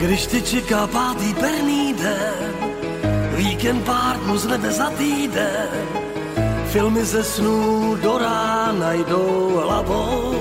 [0.00, 2.54] Když ty čeká pátý perný den,
[3.36, 5.68] víkend pár dnů z nebe za týden,
[6.66, 10.34] filmy ze snů do rána jdou hlavou.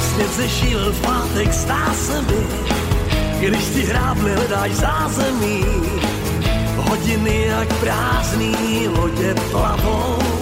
[0.00, 2.46] Sněd zešíl v pátek stá se mi,
[3.40, 5.64] když ty hrábly hledáš zázemí,
[6.76, 10.35] hodiny jak prázdný lodě plavou.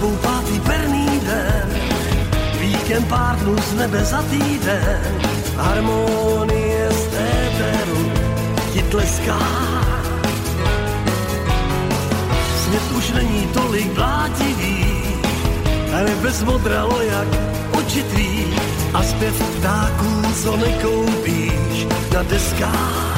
[0.00, 1.68] Sebou pátý perný den,
[2.60, 5.20] víkend pár dnů z nebe za týden,
[5.56, 8.12] harmonie z éteru
[8.72, 9.38] ti tleská.
[12.64, 14.84] Svět už není tolik blátivý,
[15.92, 17.28] ale bez modralo jak
[17.78, 18.46] oči tvý
[18.94, 23.09] a zpěv ptáků, co nekoupíš na deskách.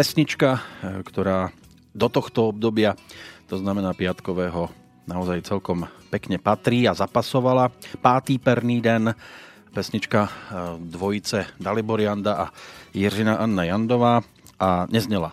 [0.00, 0.60] Pesnička, e,
[1.04, 1.52] ktorá
[1.92, 2.96] do tohto obdobia,
[3.52, 4.72] to znamená piatkového,
[5.04, 7.68] naozaj celkom pekne patrí a zapasovala.
[8.00, 9.12] Pátý perný den,
[9.70, 10.30] pesnička e,
[10.78, 12.46] dvojice Dalibor Janda a
[12.94, 14.20] Jiřina Anna Jandová
[14.58, 15.32] a neznela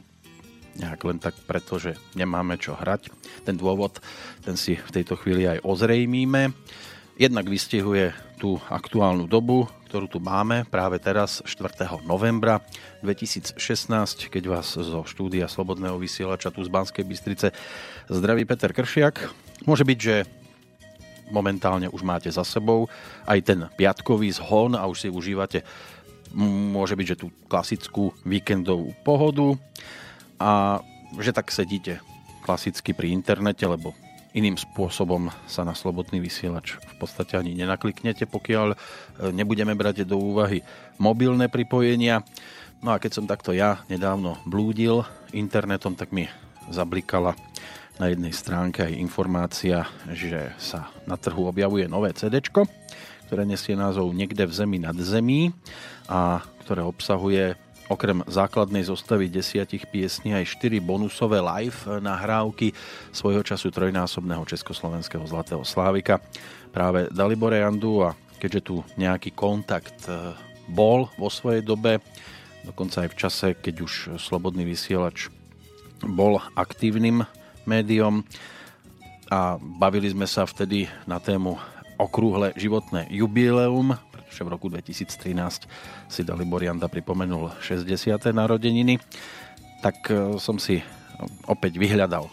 [0.77, 3.09] nejak len tak preto, že nemáme čo hrať.
[3.43, 3.97] Ten dôvod,
[4.45, 6.53] ten si v tejto chvíli aj ozrejmíme.
[7.17, 11.89] Jednak vystihuje tú aktuálnu dobu, ktorú tu máme práve teraz 4.
[12.05, 12.61] novembra
[13.01, 13.57] 2016,
[14.29, 17.49] keď vás zo štúdia Slobodného vysielača tu z Banskej Bystrice
[18.05, 19.33] zdraví Peter Kršiak.
[19.65, 20.29] Môže byť, že
[21.31, 22.87] momentálne už máte za sebou
[23.27, 25.61] aj ten piatkový zhon a už si užívate
[26.35, 29.55] môže byť, že tú klasickú víkendovú pohodu
[30.37, 30.83] a
[31.19, 32.03] že tak sedíte
[32.43, 33.95] klasicky pri internete, lebo
[34.35, 38.77] iným spôsobom sa na slobodný vysielač v podstate ani nenakliknete, pokiaľ e,
[39.31, 40.61] nebudeme brať do úvahy
[40.99, 42.21] mobilné pripojenia.
[42.83, 45.01] No a keď som takto ja nedávno blúdil
[45.33, 46.29] internetom, tak mi
[46.69, 47.33] zablikala
[47.97, 52.37] na jednej stránke aj informácia, že sa na trhu objavuje nové CD,
[53.27, 55.49] ktoré nesie názov Niekde v zemi nad zemí
[56.05, 57.57] a ktoré obsahuje
[57.87, 62.75] okrem základnej zostavy desiatich piesní aj 4 bonusové live nahrávky
[63.15, 66.19] svojho času trojnásobného československého Zlatého Slávika.
[66.69, 70.35] Práve Dalibore Jandu a keďže tu nejaký kontakt e,
[70.67, 72.03] bol vo svojej dobe,
[72.67, 75.31] dokonca aj v čase, keď už Slobodný vysielač
[76.03, 77.25] bol aktívnym
[77.67, 78.23] médium
[79.27, 81.59] a bavili sme sa vtedy na tému
[81.99, 83.99] okrúhle životné jubileum
[84.37, 85.65] že v roku 2013
[86.11, 88.21] si Dalibor Janda pripomenul 60.
[88.35, 88.99] narodeniny,
[89.81, 90.77] tak e, som si
[91.49, 92.29] opäť vyhľadal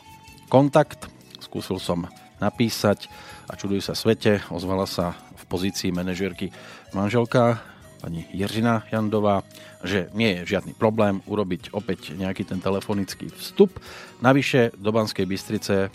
[0.52, 1.08] kontakt,
[1.40, 2.04] skúsil som
[2.42, 3.08] napísať
[3.48, 6.52] a čuduj sa svete, ozvala sa v pozícii manažerky
[6.92, 7.62] manželka
[8.04, 9.40] pani Jiřina Jandová,
[9.80, 13.80] že nie je žiadny problém urobiť opäť nejaký ten telefonický vstup.
[14.20, 15.88] Navyše do Banskej Bystrice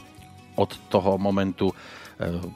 [0.57, 1.75] od toho momentu e,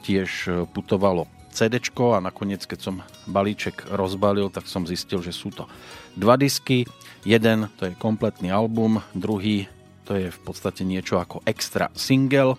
[0.02, 5.70] tiež putovalo CD a nakoniec, keď som balíček rozbalil, tak som zistil, že sú to
[6.18, 6.82] dva disky.
[7.22, 9.70] Jeden to je kompletný album, druhý
[10.02, 12.58] to je v podstate niečo ako extra single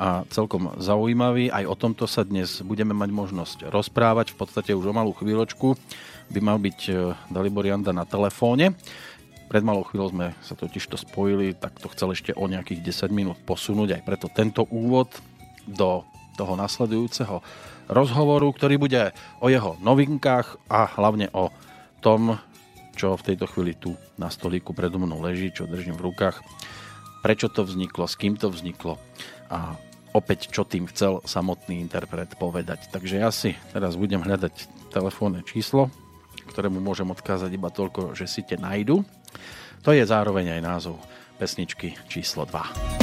[0.00, 1.52] a celkom zaujímavý.
[1.52, 4.32] Aj o tomto sa dnes budeme mať možnosť rozprávať.
[4.32, 5.76] V podstate už o malú chvíľočku
[6.30, 6.92] by mal byť e,
[7.28, 8.74] Dalibor Janda na telefóne.
[9.50, 13.10] Pred malou chvíľou sme sa totiž to spojili, tak to chcel ešte o nejakých 10
[13.10, 13.98] minút posunúť.
[13.98, 15.10] Aj preto tento úvod
[15.66, 16.06] do
[16.38, 17.42] toho nasledujúceho
[17.90, 19.10] rozhovoru, ktorý bude
[19.42, 21.50] o jeho novinkách a hlavne o
[21.98, 22.38] tom,
[22.94, 26.40] čo v tejto chvíli tu na stolíku predo mnou leží, čo držím v rukách,
[27.20, 28.96] prečo to vzniklo, s kým to vzniklo
[29.50, 29.74] a
[30.14, 32.88] opäť čo tým chcel samotný interpret povedať.
[32.88, 34.54] Takže ja si teraz budem hľadať
[34.94, 35.90] telefónne číslo,
[36.50, 39.00] ktorému môžem odkázať iba toľko, že si te najdu.
[39.86, 41.00] To je zároveň aj názov
[41.40, 42.99] pesničky číslo 2.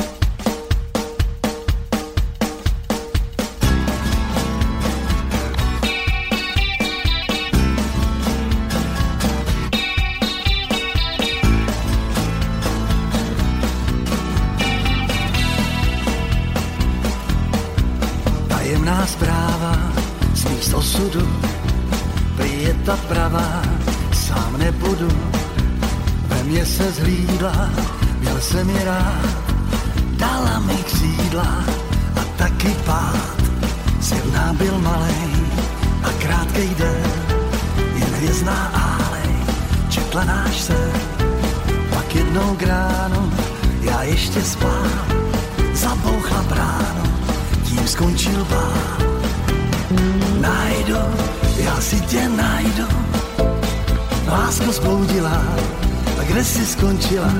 [56.67, 57.31] skončila?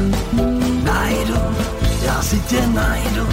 [0.84, 1.40] Najdu,
[2.06, 3.28] já si tě najdu.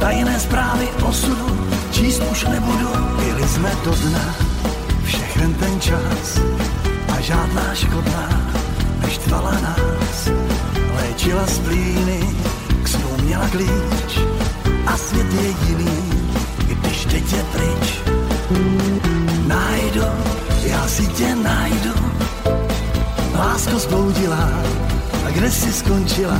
[0.00, 2.88] Tajné zprávy osudu číst už nebudu.
[3.16, 4.34] Byli jsme do dna,
[5.04, 6.40] všechen ten čas
[7.16, 8.28] a žádná škodná
[9.00, 10.28] neštvala nás.
[10.96, 12.20] Léčila splíny,
[12.82, 14.18] k snu měla klíč
[14.86, 16.12] a svět je jiný,
[16.68, 18.02] když teď je pryč
[23.82, 24.48] zbloudila,
[25.26, 26.38] a kde jsi skončila?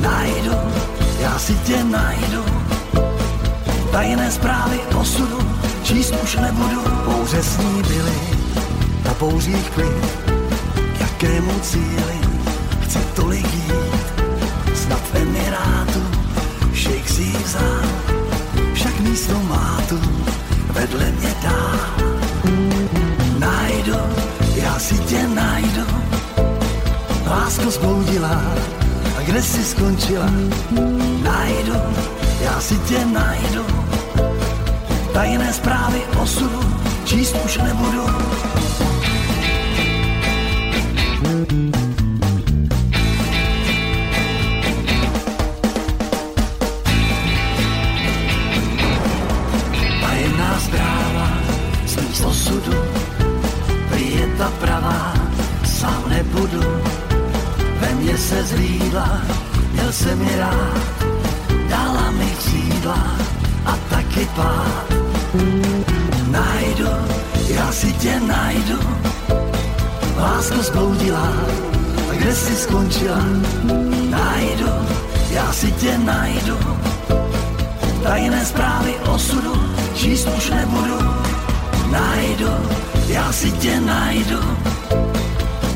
[0.00, 0.52] Najdu,
[1.20, 2.44] já si tě najdu.
[3.92, 5.38] Tajné zprávy osudu
[5.82, 6.80] číst už nebudu.
[7.04, 8.16] Pouze s ní byli
[9.04, 10.06] na pouřích klid,
[10.96, 12.18] k jakému cíli
[12.84, 14.06] chce tolik jít.
[14.74, 16.02] Snad v Emirátu
[16.74, 17.82] šejk si vzal,
[18.74, 20.00] však místo má tu
[20.72, 22.12] vedle mě dál
[23.38, 23.96] najdu,
[24.54, 25.86] já si tě najdu.
[27.32, 28.42] Lásko zboudila,
[29.18, 30.26] a kde jsi skončila?
[31.22, 31.74] Najdu,
[32.40, 33.66] já si tě najdu.
[35.12, 36.60] Tajné zprávy osudu
[37.04, 38.06] číst už nebudu.
[41.22, 41.81] Tajemná
[58.92, 59.20] se zlídla,
[59.72, 60.82] měl jsem je rád,
[61.70, 63.16] dala mi křídla
[63.64, 64.92] a taky pád.
[66.30, 66.88] Najdu,
[67.48, 68.78] já si tě najdu,
[70.16, 71.32] lásko zboudila,
[72.10, 73.24] a kde jsi skončila?
[74.10, 74.68] Najdu,
[75.30, 76.58] já si tě najdu,
[78.02, 79.52] tajné zprávy osudu
[79.94, 80.98] číst už nebudu.
[81.90, 82.50] Najdu,
[83.08, 84.40] já si tě najdu.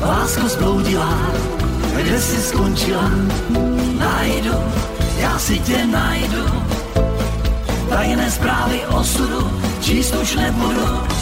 [0.01, 1.17] Lásko zbloudila,
[1.97, 3.11] kde jsi skončila,
[3.99, 4.53] najdu,
[5.19, 6.45] já si tě najdu.
[7.89, 9.51] Tajné zprávy osudu
[9.81, 11.17] číst už nebudu.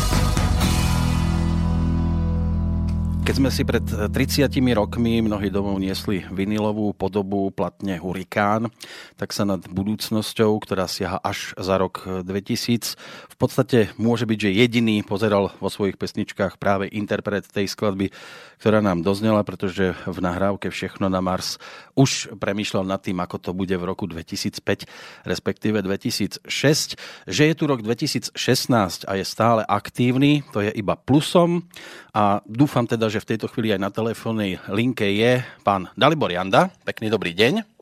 [3.25, 8.70] Keď sme si pred 30 rokmi mnohí domov niesli vinilovú podobu platne Hurikán,
[9.17, 12.94] tak sa nad budúcnosťou, ktorá siaha až za rok 2000,
[13.25, 18.13] v podstate môže byť, že jediný pozeral vo svojich pesničkách práve interpret tej skladby,
[18.59, 21.62] ktorá nám doznela, pretože v nahrávke Všechno na Mars
[21.95, 24.88] už premýšľal nad tým, ako to bude v roku 2005,
[25.27, 26.47] respektíve 2006.
[27.27, 28.35] Že je tu rok 2016
[29.07, 31.67] a je stále aktívny, to je iba plusom
[32.15, 36.71] a dúfam teda, že v tejto chvíli aj na telefónnej linke je pán Dalibor Janda.
[36.88, 37.75] Pekný dobrý deň.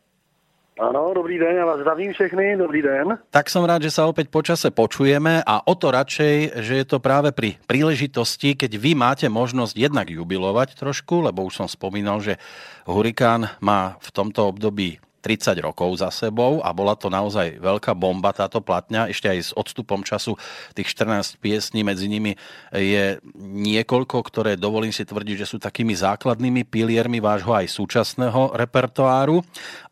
[0.80, 3.18] Ano, dobrý den, já vás zdravím všechny, dobrý den.
[3.30, 6.98] Tak som rád, že sa opäť počase počujeme a o to radšej, že je to
[6.98, 12.42] práve pri príležitosti, keď vy máte možnosť jednak jubilovať trošku, lebo už som spomínal, že
[12.90, 18.36] Hurikán má v tomto období 30 rokov za sebou a bola to naozaj veľká bomba
[18.36, 19.08] táto platňa.
[19.08, 20.36] Ešte aj s odstupom času
[20.76, 22.36] tých 14 piesní medzi nimi
[22.76, 29.40] je niekoľko, ktoré dovolím si tvrdiť, že sú takými základnými piliermi vášho aj súčasného repertoáru.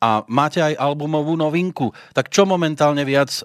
[0.03, 1.95] A máte aj albumovú novinku.
[2.11, 3.41] Tak čo momentálne viac e,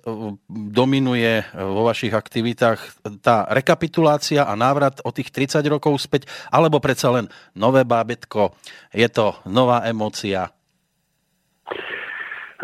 [0.51, 3.07] dominuje e, vo vašich aktivitách?
[3.23, 8.57] Tá rekapitulácia a návrat o tých 30 rokov späť, alebo predsa len nové bábetko,
[8.91, 10.51] je to nová emócia,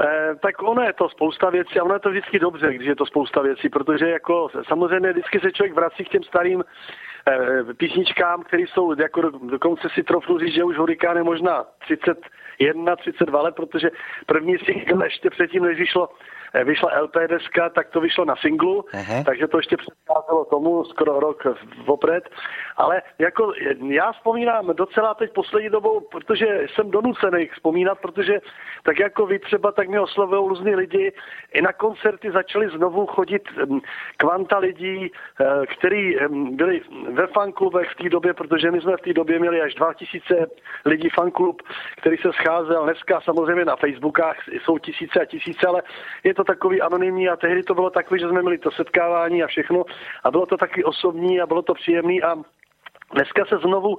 [0.00, 2.96] Eh, tak ono je to spousta věcí a ono je to vždycky dobře, když je
[2.96, 6.64] to spousta věcí, protože jako samozřejmě vždycky se člověk vrací k těm starým
[7.28, 12.96] eh, písničkám, které jsou, jako dokonce si trofnu říct, že už Hurikán je možná 31,
[12.96, 13.90] 32 let, protože
[14.26, 16.08] první single ještě předtím, než vyšlo
[16.64, 19.22] vyšla LP deska, tak to vyšlo na singlu, Aha.
[19.24, 21.46] takže to ještě předcházelo tomu skoro rok
[21.86, 22.24] vopred.
[22.76, 23.52] Ale jako
[23.88, 28.40] já vzpomínám docela teď poslední dobou, protože jsem donucený vzpomínat, protože
[28.82, 31.12] tak jako vy třeba, tak mě oslovují různí lidi.
[31.52, 33.80] I na koncerty začali znovu chodit hm,
[34.16, 36.80] kvanta lidí, eh, kteří hm, byli
[37.10, 40.46] ve fanklubech v té době, protože my jsme v té době měli až 2000
[40.84, 41.62] lidí fanklub,
[41.96, 42.84] který se scházel.
[42.84, 45.82] Dneska samozřejmě na Facebookách jsou tisíce a tisíce, ale
[46.24, 49.42] je to to takový anonymní a tehdy to bylo takové, že jsme měli to setkávání
[49.42, 49.84] a všechno
[50.24, 52.36] a bylo to taky osobní a bylo to příjemný a
[53.14, 53.96] Dneska se znovu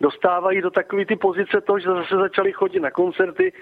[0.00, 3.52] dostávají do takové ty pozice toho, že zase začali chodit na koncerty,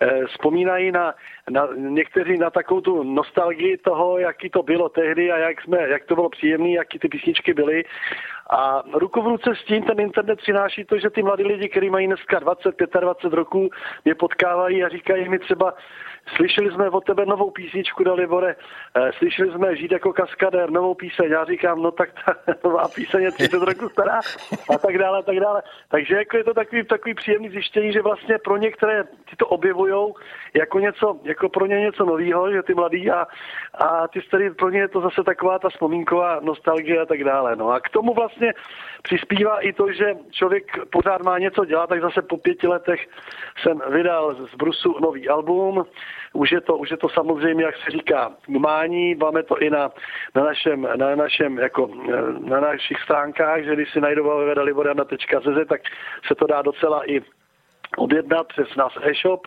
[0.00, 1.14] eh, vzpomínají na,
[1.50, 6.04] na někteří na takovou tu nostalgii toho, jaký to bylo tehdy a jak, jsme, jak
[6.04, 7.84] to bylo příjemné, jaký ty písničky byly.
[8.50, 11.90] A ruku v ruce s tím ten internet přináší to, že ty mladí lidi, kteří
[11.90, 13.70] mají dneska 20, 25 roků,
[14.04, 15.74] mě potkávají a říkají mi třeba,
[16.36, 18.56] Slyšeli jsme od tebe novou písničku, Dalibore,
[18.94, 21.30] eh, slyšeli jsme Žít jako kaskadér, novou píseň.
[21.30, 22.34] Já říkám, no tak ta
[22.64, 24.20] nová píseň je 30 roku stará
[24.74, 25.62] a tak dále, a tak dále.
[25.88, 30.14] Takže jako je to takový, takový příjemný zjištění, že vlastně pro některé ty to objevujou
[30.54, 33.26] jako něco, jako pro ně něco nového, že ty mladí a,
[33.74, 37.56] a ty starý, pro ně je to zase taková ta vzpomínková nostalgie a tak dále.
[37.56, 38.54] No a k tomu vlastně
[39.02, 43.08] přispívá i to, že člověk pořád má něco dělat, tak zase po pěti letech
[43.62, 45.84] jsem vydal z Brusu nový album,
[46.32, 49.90] už je to, už je to samozřejmě, jak se říká, mání, máme to i na,
[50.34, 51.90] na našem, na našem, jako
[52.38, 55.80] na našich stránkách, že když si najdou www.daliboriana.cz, tak
[56.26, 57.20] se to dá docela i
[58.00, 59.46] objednat přes nás e-shop.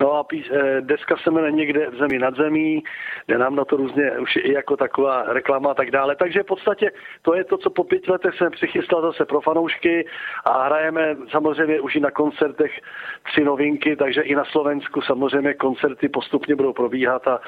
[0.00, 2.84] No a pís, eh, deska se jmenuje někde v zemi nad zemí,
[3.28, 6.16] jde nám na to různě už i jako taková reklama a tak dále.
[6.16, 6.90] Takže v podstatě
[7.22, 10.06] to je to, co po pěti letech jsem přichystal zase pro fanoušky
[10.44, 12.80] a hrajeme samozřejmě už i na koncertech
[13.22, 17.40] tři novinky, takže i na Slovensku samozřejmě koncerty postupně budou probíhat a,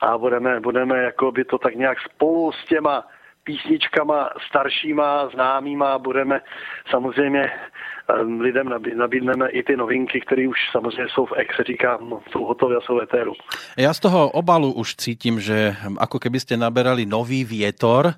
[0.00, 3.04] a budeme, budeme jako by to tak nějak spolu s těma
[3.44, 6.40] písničkama staršíma, známýma budeme
[6.90, 7.52] samozřejmě
[8.40, 12.76] lidem nabídneme i ty novinky, které už samozřejmě jsou v X, říkám, no, jsou hotové
[12.76, 13.32] a jsou etéru.
[13.76, 18.14] Já z toho obalu už cítím, že ako keby naberali nový vietor eh,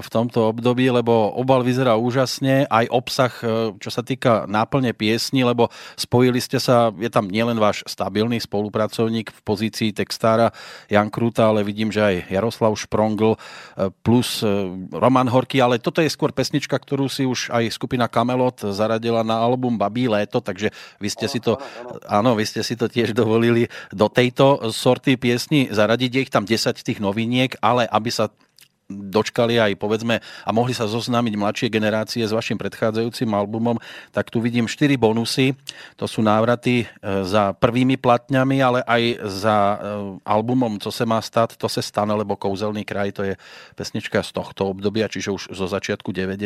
[0.00, 3.48] v tomto období, lebo obal vyzerá úžasne, aj obsah, eh,
[3.80, 9.32] čo sa týka náplne piesni, lebo spojili ste sa, je tam nielen váš stabilný spolupracovník
[9.32, 10.52] v pozícii textára
[10.92, 14.44] Jan Kruta, ale vidím, že aj Jaroslav Šprongl eh, plus
[14.92, 19.38] Roman Horky, ale toto je skôr pesnička, ktorú si už aj skupina Kamelot zaradila na
[19.38, 21.62] album Babí léto, takže vy ste si to,
[22.10, 26.10] áno, vy ste si to tiež dovolili do tejto sorty piesni zaradiť.
[26.10, 28.34] Je ich tam 10 tých noviniek, ale aby sa
[28.90, 33.78] dočkali aj povedzme a mohli sa zoznámiť mladšie generácie s vašim predchádzajúcim albumom,
[34.10, 35.54] tak tu vidím 4 bonusy.
[35.94, 36.86] To sú návraty e,
[37.22, 39.76] za prvými platňami, ale aj za e,
[40.26, 43.34] albumom Co se má stát, to se stane, lebo Kouzelný kraj to je
[43.78, 46.40] pesnička z tohto obdobia, čiže už zo začiatku 90.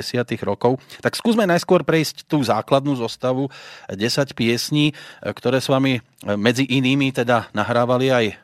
[0.45, 0.77] rokov.
[1.01, 3.49] Tak skúsme najskôr prejsť tú základnú zostavu
[3.89, 4.95] 10 piesní, e,
[5.33, 8.44] ktoré s vami medzi inými teda nahrávali aj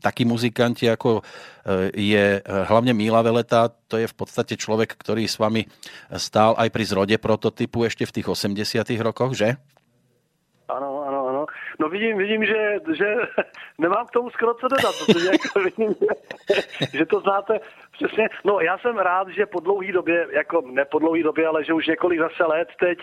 [0.00, 1.22] takí muzikanti, ako e,
[1.94, 5.66] je e, hlavne Míla Veleta, to je v podstate človek, ktorý s vami
[6.16, 9.58] stál aj pri zrode prototypu ešte v tých 80 rokoch, že?
[10.72, 11.42] Ano, ano, ano.
[11.80, 13.08] No vidím, vidím, že, že
[13.78, 16.62] nemám k tomu skoro co dodat, protože jako vidím, že,
[16.98, 17.60] že to znáte
[18.02, 18.28] přesně.
[18.44, 21.72] No já jsem rád, že po dlouhé době, jako ne po dlouhé době, ale že
[21.72, 22.98] už několik zase let teď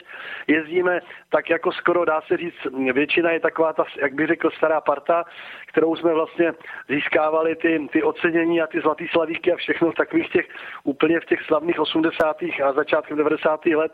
[0.48, 4.82] jezdíme tak jako skoro dá se říct, většina je taková ta, jak bych řekl, stará
[4.82, 5.26] parta,
[5.68, 6.54] kterou jsme vlastně
[6.90, 10.46] získávali ty, ty ocenění a ty zlatý slavíky a všechno v takových těch
[10.84, 12.42] úplně v těch slavných 80.
[12.42, 13.66] a začátkem 90.
[13.66, 13.92] let.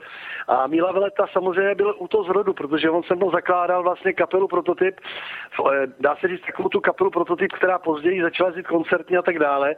[0.47, 4.47] A Míla Veleta samozřejmě byl u toho zrodu, protože on se mnou zakládal vlastně kapelu
[4.47, 9.21] Prototyp, eh, dá se říct takovou tu kapelu Prototyp, která později začala jezdit koncertní a
[9.21, 9.75] tak dále.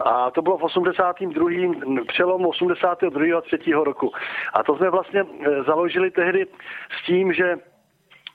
[0.00, 2.04] A to bylo v 82.
[2.08, 3.38] přelom 82.
[3.38, 3.58] a 3.
[3.72, 4.12] roku.
[4.54, 6.46] A to jsme vlastně eh, založili tehdy
[7.00, 7.56] s tím, že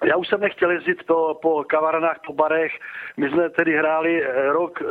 [0.05, 2.71] já už jsem nechtěl jezdit po, po kavárnách, po barech.
[3.17, 4.85] My jsme tedy hráli eh, rok eh,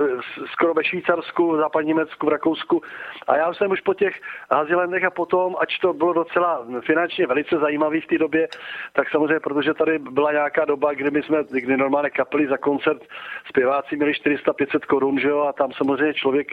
[0.52, 2.83] skoro ve Švýcarsku, v západní Německu, v Rakousku.
[3.26, 7.59] A já jsem už po těch Hazilendech a potom, ač to bylo docela finančně velice
[7.59, 8.49] zajímavý v té době,
[8.92, 13.02] tak samozřejmě, protože tady byla nějaká doba, kdy my jsme, kdy normálně kapely za koncert
[13.49, 16.49] zpěváci měli 400-500 korun, že jo, a tam samozřejmě člověk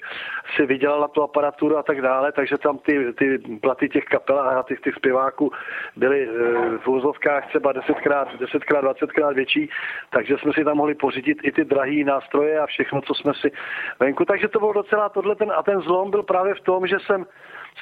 [0.56, 4.39] si vydělal na tu aparaturu a tak dále, takže tam ty, ty platy těch kapel
[4.39, 5.51] a těch, těch zpěváků
[5.96, 9.70] byly eh, v úzovkách třeba desetkrát 10krát, 20krát větší,
[10.10, 13.51] takže jsme si tam mohli pořídit i ty drahé nástroje a všechno, co jsme si
[14.00, 14.25] venku.
[14.25, 17.25] Takže to bylo docela tohle ten, a ten zlom byl právě v tom, že jsem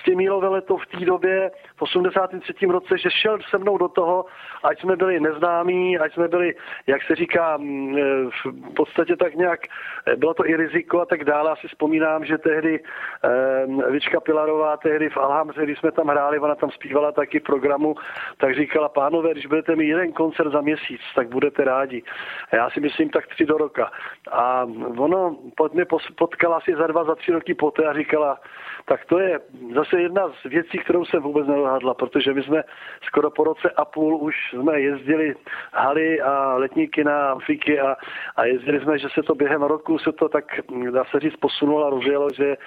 [0.02, 2.66] s tím Mílo v té době, v 83.
[2.66, 4.26] roce, že šel se mnou do toho,
[4.64, 6.56] ať jsme byli neznámí, ať jsme byli,
[6.88, 8.02] jak se říká, mm, e,
[8.46, 9.60] v podstatě tak nějak,
[10.08, 11.52] e, bylo to i riziko a tak dále.
[11.52, 16.56] Asi vzpomínám, že tehdy eh, Vička Pilarová, tehdy v Alhamře, když jsme tam hráli, ona
[16.56, 17.96] tam zpívala taky v programu,
[18.38, 22.04] tak říkala, pánové, když budete mít jeden koncert za měsíc, tak budete rádi.
[22.52, 23.92] A já si myslím tak tři do roka.
[24.32, 24.68] A
[24.98, 25.38] ono
[25.74, 25.86] mě
[26.18, 28.40] potkala asi za dva, za tři roky poté a říkala,
[28.86, 29.40] tak to je
[29.80, 32.64] zase jedna z věcí, kterou jsem vůbec nedohadla, protože my jsme
[33.08, 35.36] skoro po roce a půl už jsme jezdili
[35.74, 37.96] haly a letníky na amfiky a,
[38.36, 40.46] a jezdili jsme, že se to během roku se to tak,
[40.94, 42.58] dá se říct, posunulo a rozjelo, že e,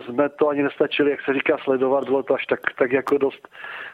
[0.00, 3.48] jsme to ani nestačili, jak se říká, sledovat, bylo to až tak, tak jako dost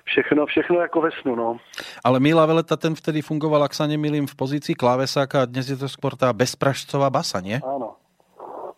[0.04, 1.56] všechno, všechno jako ve snu, no.
[2.04, 5.76] Ale Mila Veleta ten vtedy fungoval, ak sa nemýlim, v pozici klávesáka a dnes je
[5.76, 7.60] to skôr tá bezpražcová basa, nie?
[7.60, 7.99] Áno,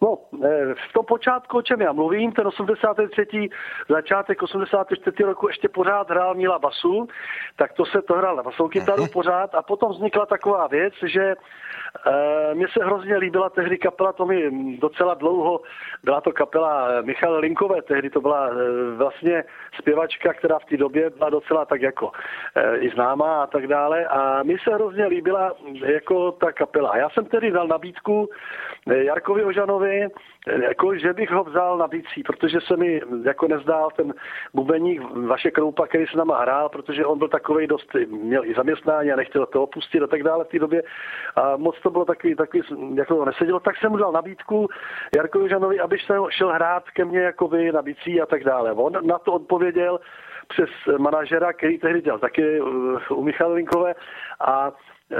[0.02, 3.49] No, eh, v tom počátku, o čem já mluvím, ten 83.
[3.88, 5.25] začátek 84.
[5.25, 7.09] roku ještě pořád hrál Míla basu,
[7.56, 11.22] tak to se to hrál na basovou kytaru pořád a potom vznikla taková věc, že
[11.22, 15.61] e, mně se hrozně líbila tehdy kapela, to mi docela dlouho,
[16.05, 18.53] byla to kapela Michal Linkové, tehdy to byla e,
[18.96, 19.44] vlastně
[19.79, 22.11] zpěvačka, která v té době byla docela tak jako
[22.55, 25.53] e, i známá a tak dále a mi se hrozně líbila
[25.85, 26.96] jako ta kapela.
[26.96, 28.29] Já jsem tedy dal nabídku
[28.87, 29.91] Jarkovi Ožanovi,
[30.62, 34.14] jako, že bych ho vzal na bicí, protože se mi jako nezdál ten
[34.55, 39.12] bubeník vaše Kroupa, který se náma hrál, protože on byl takový dost, měl i zaměstnání
[39.12, 40.83] a nechtěl to opustit a tak dále v té době.
[41.37, 42.62] A moc to bylo takový, takový
[42.94, 44.68] jako nesedělo, tak jsem mu dal nabídku
[45.16, 48.72] Jarkovi Žanovi, aby se šel hrát ke mně jako vy na bicí a tak dále.
[48.72, 50.00] On na to odpověděl
[50.48, 52.61] přes manažera, který tehdy dělal taky
[53.11, 53.94] u Michala Linkové
[54.40, 54.72] a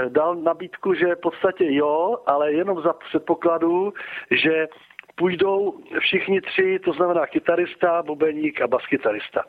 [0.09, 3.93] dal nabídku, že v podstatě jo, ale jenom za předpokladu,
[4.31, 4.67] že
[5.15, 9.43] půjdou všichni tři, to znamená kytarista, bubeník a baskytarista.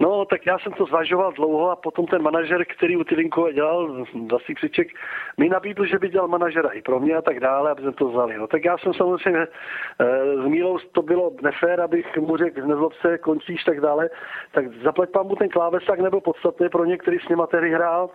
[0.00, 4.06] No, tak já jsem to zvažoval dlouho a potom ten manažer, který u Tylinkové dělal,
[4.30, 4.88] Vlastní Křiček,
[5.36, 8.08] mi nabídl, že by dělal manažera i pro mě a tak dále, aby jsme to
[8.08, 8.38] vzali.
[8.38, 13.18] No, tak já jsem samozřejmě e, Mílou, to bylo nefér, abych mu řekl, nezlob se,
[13.18, 14.10] končíš, tak dále,
[14.52, 18.10] tak zaplať mu ten klávesák nebyl podstatný pro ně, který s tehdy hrál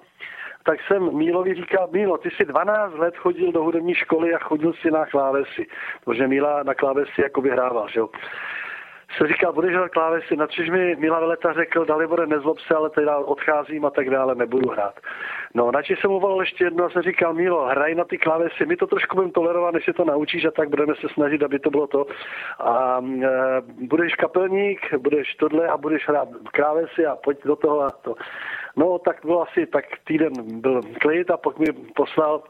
[0.63, 4.73] tak jsem Mílovi říkal, Mílo, ty jsi 12 let chodil do hudební školy a chodil
[4.73, 5.67] si na klávesy,
[6.05, 8.09] protože Míla na klávesy jako vyhrával, že jo.
[9.17, 13.17] Se říkal, budeš hrát klávesy, na mi Míla Veleta řekl, Dalibore, nezlob se, ale teda
[13.17, 14.99] odcházím a tak dále, nebudu hrát.
[15.53, 18.75] No, radši jsem volal ještě jedno a jsem říkal, Mílo, hraj na ty klávesy, my
[18.75, 21.69] to trošku budeme tolerovat, než si to naučíš a tak budeme se snažit, aby to
[21.69, 22.05] bylo to.
[22.59, 23.27] A e,
[23.87, 28.15] budeš kapelník, budeš tohle a budeš hrát klávesy a pojď do toho a to.
[28.75, 32.43] No, tak bylo asi tak týden byl klid a pak mi poslal,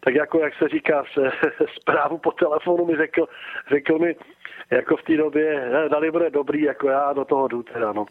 [0.00, 1.30] tak jako, jak se říká, se,
[1.80, 3.28] zprávu po telefonu mi řekl,
[3.70, 4.16] řekl mi,
[4.70, 8.06] jako v té době, dali bude dobrý, jako já do toho jdu teda, no.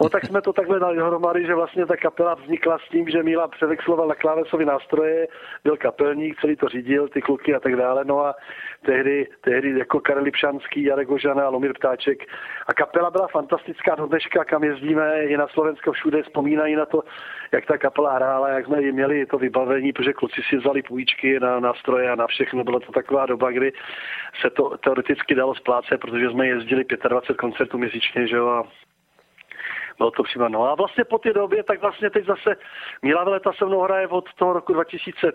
[0.00, 0.08] no.
[0.08, 3.48] tak jsme to takhle dali dohromady, že vlastně ta kapela vznikla s tím, že Míla
[3.48, 5.28] převexloval na klávesové nástroje,
[5.64, 8.34] byl kapelník, celý to řídil, ty kluky a tak dále, no a
[8.84, 12.18] tehdy, tehdy jako Karel Lipšanský, Jarek Ožana, Lomir Ptáček.
[12.66, 17.02] A kapela byla fantastická do dneška, kam jezdíme, i na Slovensko všude vzpomínají na to,
[17.52, 21.60] jak ta kapela hrála, jak jsme měli to vybavení, protože kluci si vzali půjčky na
[21.60, 22.64] nástroje a na všechno.
[22.64, 23.72] Byla to taková doba, kdy
[24.40, 28.64] se to teoreticky dalo splácet, protože jsme jezdili 25 koncertů měsíčně, že jo, a
[29.98, 30.48] bylo to přímo.
[30.48, 32.56] No a vlastně po té době, tak vlastně teď zase
[33.02, 35.32] Míla Veleta se mnou hraje od toho roku 2000,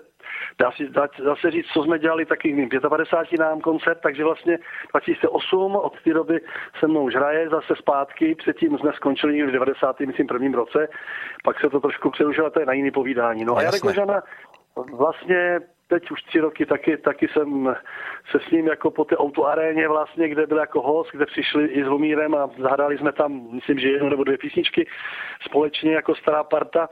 [0.60, 4.58] dá, si, dá, dá se říct, co jsme dělali taky 55 nám koncert, takže vlastně
[4.92, 6.40] 2008 od té doby
[6.80, 10.00] se mnou už hraje zase zpátky, předtím jsme skončili v 90.
[10.00, 10.88] myslím prvním roce,
[11.44, 13.46] pak se to trošku přerušilo, to je na jiný povídání.
[13.46, 14.22] No a Jarek Kožana
[14.94, 17.76] vlastně teď už tři roky taky, taky jsem
[18.32, 21.84] se s ním jako po té autoaréně vlastně, kde byl jako host, kde přišli i
[21.84, 24.88] s Lumírem a zahrali jsme tam, myslím, že jednu nebo dvě písničky
[25.42, 26.90] společně jako stará parta.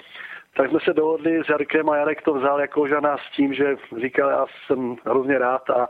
[0.57, 3.75] Tak jsme se dohodli s Jarkem a Jarek to vzal jako žana s tím, že
[4.01, 5.87] říkal, já jsem hrozně rád a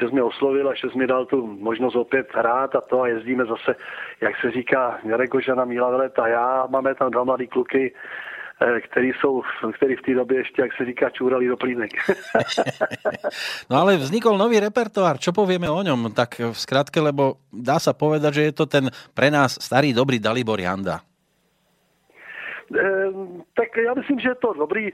[0.00, 3.02] že jsi mě oslovil a že jsi mi dal tu možnost opět hrát a to
[3.02, 3.76] a jezdíme zase,
[4.20, 7.94] jak se říká, Jarek Kožana, Míla Velet a já, máme tam dva mladý kluky,
[8.56, 9.42] který, jsou,
[9.74, 11.90] který v té době ještě, jak se říká, čúrali do plínek.
[13.70, 16.16] no ale vznikol nový repertoár, čo povieme o ňom?
[16.16, 20.16] Tak v skratke, lebo dá sa povedať, že je to ten pre nás starý dobrý
[20.16, 21.04] Dalibor Janda.
[22.72, 23.12] E,
[23.54, 24.92] tak já myslím, že je to dobrý e,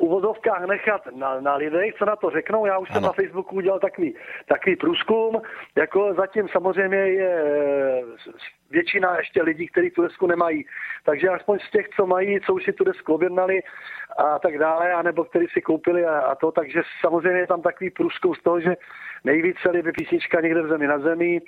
[0.00, 2.66] uvozovkách nechat na, na lidech, co na to řeknou.
[2.66, 2.94] Já už ano.
[2.94, 4.14] jsem na Facebooku udělal takový,
[4.48, 5.42] takový průzkum.
[5.76, 8.02] Jako zatím samozřejmě je eh,
[8.70, 10.64] většina ještě lidí, kteří tu desku nemají.
[11.04, 13.60] Takže aspoň z těch, co mají, co už si tu desku objednali
[14.18, 17.90] a tak dále, anebo kteří si koupili a, a to, takže samozřejmě je tam takový
[17.90, 18.76] průzkum z toho, že
[19.24, 21.40] nejvíce líbí písnička někde v zemi na zemi,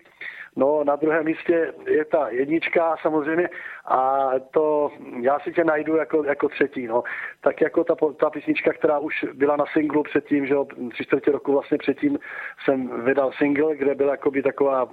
[0.56, 3.48] No, na druhém místě je ta jednička samozřejmě
[3.84, 7.02] a to já si tě najdu jako, jako třetí, no.
[7.40, 11.32] Tak jako ta, ta písnička, která už byla na singlu předtím, že jo, tři čtvrtě
[11.32, 12.18] roku vlastně předtím
[12.64, 14.88] jsem vydal single, kde byla jakoby taková,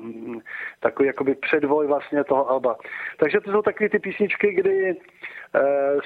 [0.79, 2.77] takový jakoby předvoj vlastně toho alba.
[3.17, 5.01] Takže to jsou takové ty písničky, kdy uh,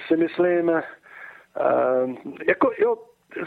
[0.07, 0.81] si myslím, uh,
[2.47, 2.97] jako jo,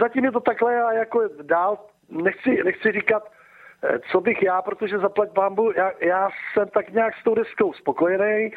[0.01, 1.79] zatím je to takhle a jako dál
[2.11, 3.44] nechci, nechci říkat, Eh,
[4.13, 8.53] co bych já, protože zaplať bambu, já, já jsem tak nějak s tou deskou spokojený.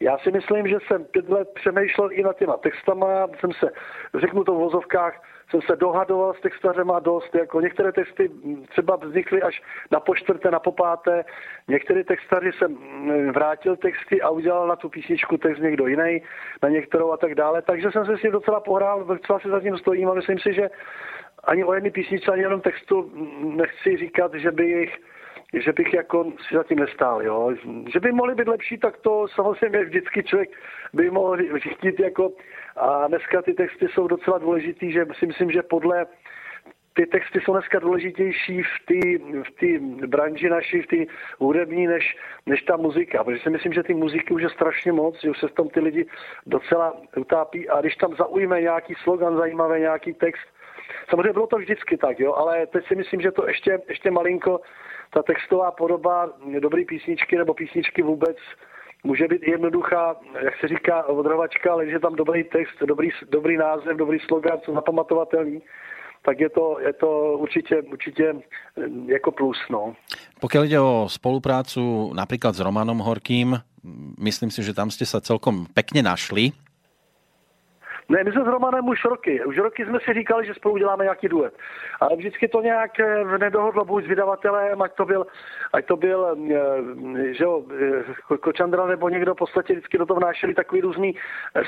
[0.00, 3.06] Já si myslím, že jsem pět let přemýšlel i nad těma textama,
[3.40, 3.70] jsem se,
[4.14, 8.30] řeknu to v vozovkách, jsem se dohadoval s textařema dost, jako některé texty
[8.68, 11.24] třeba vznikly až na poštvrté, na popáté,
[11.68, 16.22] některé textaři jsem mm, vrátil texty a udělal na tu písničku text někdo jiný,
[16.62, 19.60] na některou a tak dále, takže jsem se s tím docela pohrál, docela si za
[19.60, 20.70] tím stojím a myslím si, že
[21.44, 24.98] ani o jedné písničce, ani jenom textu nechci říkat, že bych
[25.54, 27.54] že bych jako si zatím nestál, jo.
[27.92, 30.50] Že by mohly být lepší, tak to samozřejmě vždycky člověk
[30.92, 32.32] by mohl chtít jako
[32.76, 36.06] a dneska ty texty jsou docela důležitý, že si myslím, že podle
[36.94, 39.68] ty texty jsou dneska důležitější v té
[40.06, 40.96] v branži naší, v té
[41.38, 43.24] hudební, než, než ta muzika.
[43.24, 45.80] Protože si myslím, že ty muziky už je strašně moc, že už se tam ty
[45.80, 46.06] lidi
[46.46, 50.48] docela utápí a když tam zaujme nějaký slogan zajímavý, nějaký text,
[51.10, 54.60] Samozřejmě bylo to vždycky tak, jo, ale teď si myslím, že to ještě, ještě malinko,
[55.10, 56.28] ta textová podoba
[56.60, 58.36] dobrý písničky nebo písničky vůbec
[59.04, 63.56] může být jednoduchá, jak se říká, odrovačka, ale když je tam dobrý text, dobrý, dobrý
[63.56, 65.62] název, dobrý slogan, co zapamatovatelný,
[66.24, 68.34] tak je to, je to určitě, určitě
[69.06, 69.58] jako plus.
[69.70, 69.94] No.
[70.40, 73.58] Pokud jde o spoluprácu například s Romanom Horkým,
[74.18, 76.50] myslím si, že tam jste se celkom pekně našli.
[78.08, 79.44] Ne, my jsme s Romanem už roky.
[79.44, 81.54] Už roky jsme si říkali, že spolu děláme nějaký duet.
[82.00, 85.26] Ale vždycky to nějak eh, nedohodlo buď s vydavatelem, ať to byl,
[85.72, 87.64] ať to byl eh, že jo,
[88.32, 91.16] eh, Kočandra nebo někdo v podstatě vždycky do toho vnášeli takový různý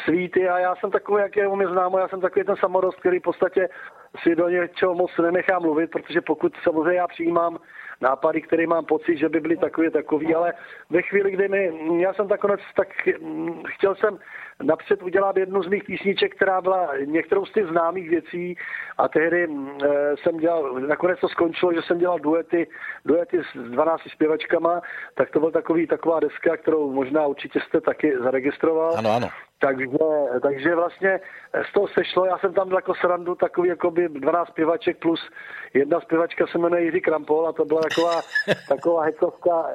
[0.05, 3.19] svíty a já jsem takový, jak je mě známo, já jsem takový ten samorost, který
[3.19, 3.69] v podstatě
[4.23, 7.59] si do něčeho moc nenechám mluvit, protože pokud samozřejmě já přijímám
[8.01, 10.53] nápady, které mám pocit, že by byly takové takový, ale
[10.91, 12.89] ve chvíli, kdy mi, já jsem tak,
[13.23, 14.19] hm, chtěl jsem
[14.63, 18.57] napřed udělat jednu z mých písniček, která byla některou z těch známých věcí
[18.99, 19.49] a tehdy e,
[20.17, 22.67] jsem dělal, nakonec to skončilo, že jsem dělal duety,
[23.05, 24.81] duety s 12 zpěvačkama,
[25.15, 28.95] tak to byl takový, taková deska, kterou možná určitě jste taky zaregistroval.
[28.97, 29.29] Ano, ano.
[29.59, 29.87] Takže,
[30.43, 31.21] takže vlastně
[31.71, 35.21] z toho sešlo, já jsem tam jako srandu takový jako by 12 zpěvaček plus
[35.75, 38.21] jedna zpěvačka se jmenuje Jiří Krampol a to byla taková,
[38.69, 39.67] taková hecovka.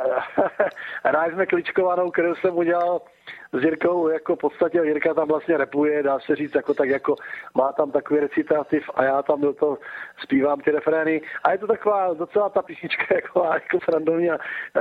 [1.05, 3.01] Ráj jsme kličkovanou, kterou jsem udělal
[3.53, 7.15] s Jirkou, jako v podstatě Jirka tam vlastně repuje, dá se říct, jako tak jako
[7.55, 9.77] má tam takový recitativ a já tam do toho
[10.23, 14.37] zpívám ty refrény a je to taková docela ta písnička jako, jako srandovní a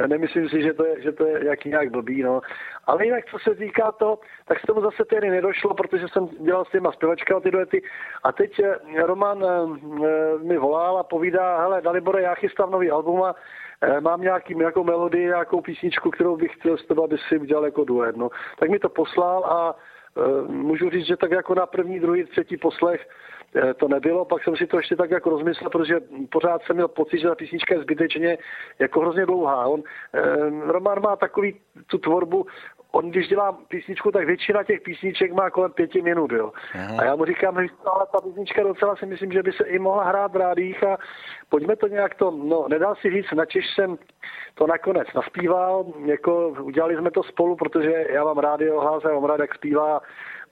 [0.07, 2.41] nemyslím si, že to je, že to je jaký nějak blbý, no.
[2.87, 6.65] Ale jinak, co se týká to, tak se tomu zase tedy nedošlo, protože jsem dělal
[6.65, 7.83] s těma zpěvačkama ty duety
[8.25, 13.23] a teď eh, Roman eh, mi volal a povídá, hele Dalibore, já chystám nový album
[13.23, 13.68] a Eh,
[14.01, 17.85] mám nějaký, nějakou melodii, nějakou písničku, kterou bych chtěl s tebou, aby si udělal jako
[17.85, 18.17] duet.
[18.17, 18.31] No.
[18.59, 22.57] Tak mi to poslal a uh, můžu říct, že tak jako na první, druhý, třetí
[22.57, 23.38] poslech eh,
[23.77, 26.01] to nebylo, pak jsem si to ještě tak jako rozmyslel, protože
[26.33, 28.39] pořád jsem měl pocit, že ta písnička je zbytečně
[28.79, 29.67] jako hrozně dlouhá.
[29.67, 29.83] On,
[30.15, 32.47] eh, Roman má takový tu tvorbu,
[32.93, 36.53] on když dělá písničku, tak většina těch písniček má kolem pěti minut, jo.
[36.75, 36.97] Aha.
[36.99, 39.79] A já mu říkám, že ale ta písnička docela si myslím, že by se i
[39.79, 40.99] mohla hrát v rádích a
[41.49, 43.99] pojďme to nějak to, no nedal si říct, načež jsem
[44.55, 49.25] to nakonec naspíval, jako udělali jsme to spolu, protože já mám rádio hlas, já mám
[49.25, 50.01] rád, jak zpívá,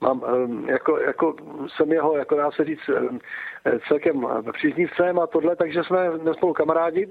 [0.01, 0.21] mám,
[0.67, 1.35] jako, jako
[1.67, 2.89] jsem jeho, jako dá se říct,
[3.87, 7.09] celkem příznivcem a tohle, takže jsme spolu kamarádi.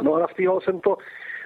[0.00, 0.96] No a naspíval jsem to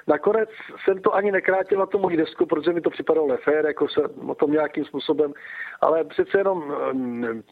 [0.09, 0.49] Nakonec
[0.85, 4.01] jsem to ani nekrátil na tu moji desku, protože mi to připadalo nefér, jako se
[4.27, 5.33] o tom nějakým způsobem,
[5.81, 6.75] ale přece jenom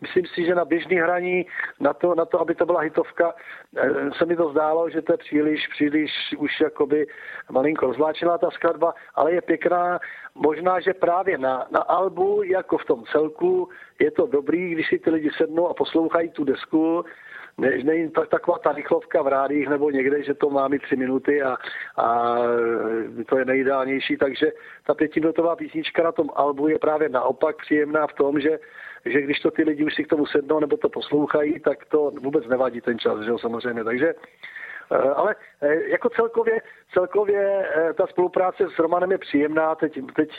[0.02, 1.46] myslím si, že na běžný hraní,
[1.80, 3.34] na to, na to, aby to byla hitovka,
[4.18, 7.06] se mi to zdálo, že to je příliš, příliš už jakoby
[7.50, 10.00] malinko rozvláčená ta skladba, ale je pěkná.
[10.34, 14.98] Možná, že právě na, na albu, jako v tom celku, je to dobrý, když si
[14.98, 17.04] ty lidi sednou a poslouchají tu desku,
[17.58, 20.96] ne, není tak, taková ta rychlovka v rádích nebo někde, že to má mít tři
[20.96, 21.56] minuty a,
[21.96, 22.36] a
[23.28, 24.52] to je nejideálnější, takže
[24.86, 28.58] ta pětiminutová písnička na tom albu je právě naopak příjemná v tom, že
[29.06, 32.12] že když to ty lidi už si k tomu sednou nebo to poslouchají, tak to
[32.20, 33.84] vůbec nevadí ten čas, že jo, samozřejmě.
[33.84, 34.14] Takže
[34.90, 36.60] ale eh, jako celkově,
[36.92, 39.74] celkově eh, ta spolupráce s Romanem je příjemná.
[39.74, 40.30] Teď, teď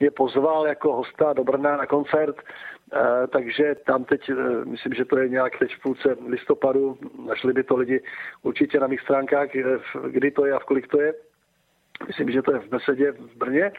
[0.00, 2.36] mě pozval jako hosta do Brna na koncert
[2.92, 7.52] Eh, takže tam teď, eh, myslím, že to je nějak teď v půlce listopadu, našli
[7.52, 8.02] by to lidi
[8.42, 9.62] určitě na mých stránkách, eh,
[10.10, 11.14] kdy to je a v kolik to je.
[12.06, 13.72] Myslím, že to je v Besedě v Brně.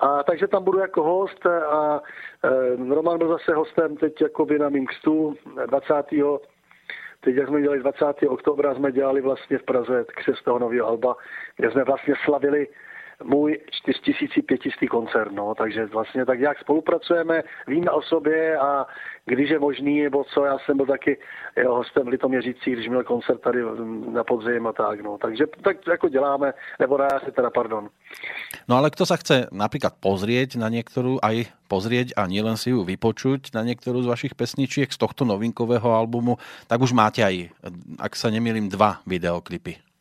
[0.00, 2.00] A takže tam budu jako host a
[2.88, 5.34] Roman byl zase hostem teď jakoby na mým kstu
[5.66, 5.94] 20.
[7.24, 8.04] Teď, jak jsme dělali 20.
[8.28, 11.16] oktobra, jsme dělali vlastně v Praze křes toho nového alba,
[11.56, 12.68] kde jsme vlastně slavili
[13.24, 18.86] můj 4500 koncert, no, takže vlastně tak jak spolupracujeme, víme o sobě a
[19.24, 21.18] když je možný, nebo co, já jsem byl taky
[21.56, 23.62] jeho hostem v Litoměřící, když měl koncert tady
[24.12, 27.88] na podzim a tak, no, takže tak jako děláme, nebo na se teda, pardon.
[28.68, 32.84] No ale kto sa chce napríklad pozrieť na niektorú, aj pozrieť a nielen si ju
[32.84, 37.50] vypočuť na niektorú z vašich pesničiek z tohto novinkového albumu, tak už máte aj,
[37.98, 39.91] ak sa nemýlim, dva videoklipy.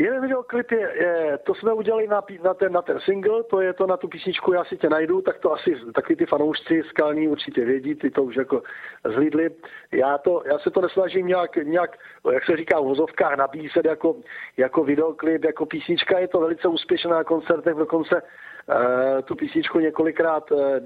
[0.00, 3.72] Jeden videoklip je, je, to jsme udělali na, na, ten, na ten single, to je
[3.72, 7.28] to na tu písničku Já si tě najdu, tak to asi taky ty fanoušci skalní
[7.28, 8.62] určitě vědí, ty to už jako
[9.12, 9.50] zhlídli.
[9.92, 11.96] Já, to, já se to nesnažím nějak, nějak,
[12.32, 14.16] jak se říká v vozovkách, nabízet jako,
[14.56, 18.22] jako videoklip, jako písnička, je to velice úspěšná na koncertech, dokonce
[19.24, 20.80] tu písničku několikrát, eh,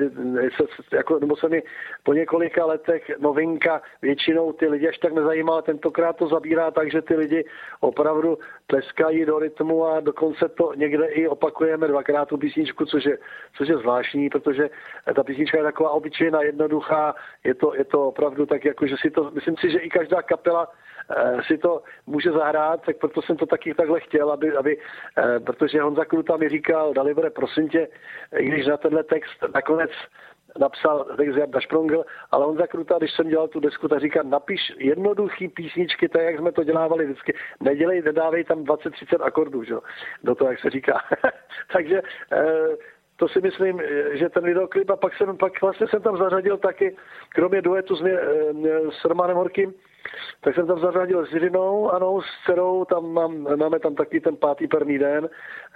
[0.92, 1.62] jako, nebo se mi
[2.02, 7.02] po několika letech novinka většinou ty lidi až tak nezajímá, tentokrát to zabírá tak, že
[7.02, 7.44] ty lidi
[7.80, 13.18] opravdu tleskají do rytmu a dokonce to někde i opakujeme dvakrát tu písničku, což je,
[13.56, 14.70] což je zvláštní, protože
[15.14, 19.10] ta písnička je taková obyčejná, jednoduchá, je to, je to opravdu tak, jako, že si
[19.10, 20.93] to, myslím si, že i každá kapela Eh,
[21.46, 24.78] si to může zahrát, tak proto jsem to taky takhle chtěl, aby, aby
[25.18, 27.88] eh, protože Honza Kruta mi říkal, Dalibore, prosím tě,
[28.38, 29.90] i když na tenhle text nakonec
[30.58, 34.72] napsal text Jarda Šprongl, ale on zakruta, když jsem dělal tu desku, tak říká, napiš
[34.78, 37.34] jednoduchý písničky, tak jak jsme to dělávali vždycky.
[37.60, 39.74] Nedělej, nedávej tam 20-30 akordů, že?
[40.24, 41.00] do toho, jak se říká.
[41.72, 42.76] Takže eh,
[43.16, 46.96] to si myslím, že ten videoklip a pak jsem, pak vlastně jsem tam zařadil taky,
[47.28, 48.02] kromě duetu s,
[49.00, 49.74] s Romanem Horkým,
[50.40, 54.36] tak jsem tam zařadil s Irinou, ano, s dcerou, tam mám, máme tam taky ten
[54.36, 55.28] pátý perný den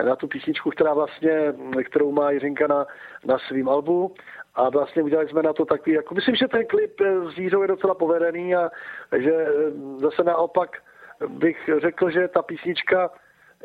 [0.07, 2.87] na tu písničku, která vlastně, kterou má Jiřinka na,
[3.25, 4.15] na svým albu.
[4.55, 7.01] A vlastně udělali jsme na to takový, jako myslím, že ten klip
[7.35, 8.71] s Jířou je docela povedený a
[9.17, 10.77] že eh, zase naopak
[11.29, 13.11] bych řekl, že ta písnička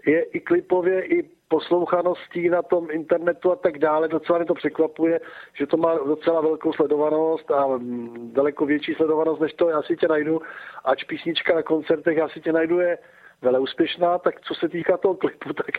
[0.05, 4.07] je i klipově, i poslouchaností na tom internetu a tak dále.
[4.07, 5.19] Docela mě to překvapuje,
[5.53, 9.97] že to má docela velkou sledovanost a mm, daleko větší sledovanost, než to já si
[9.97, 10.41] tě najdu.
[10.83, 12.97] Ač písnička na koncertech já si tě najdu je
[13.43, 15.75] vele úspěšná, tak co se týká toho klipu, tak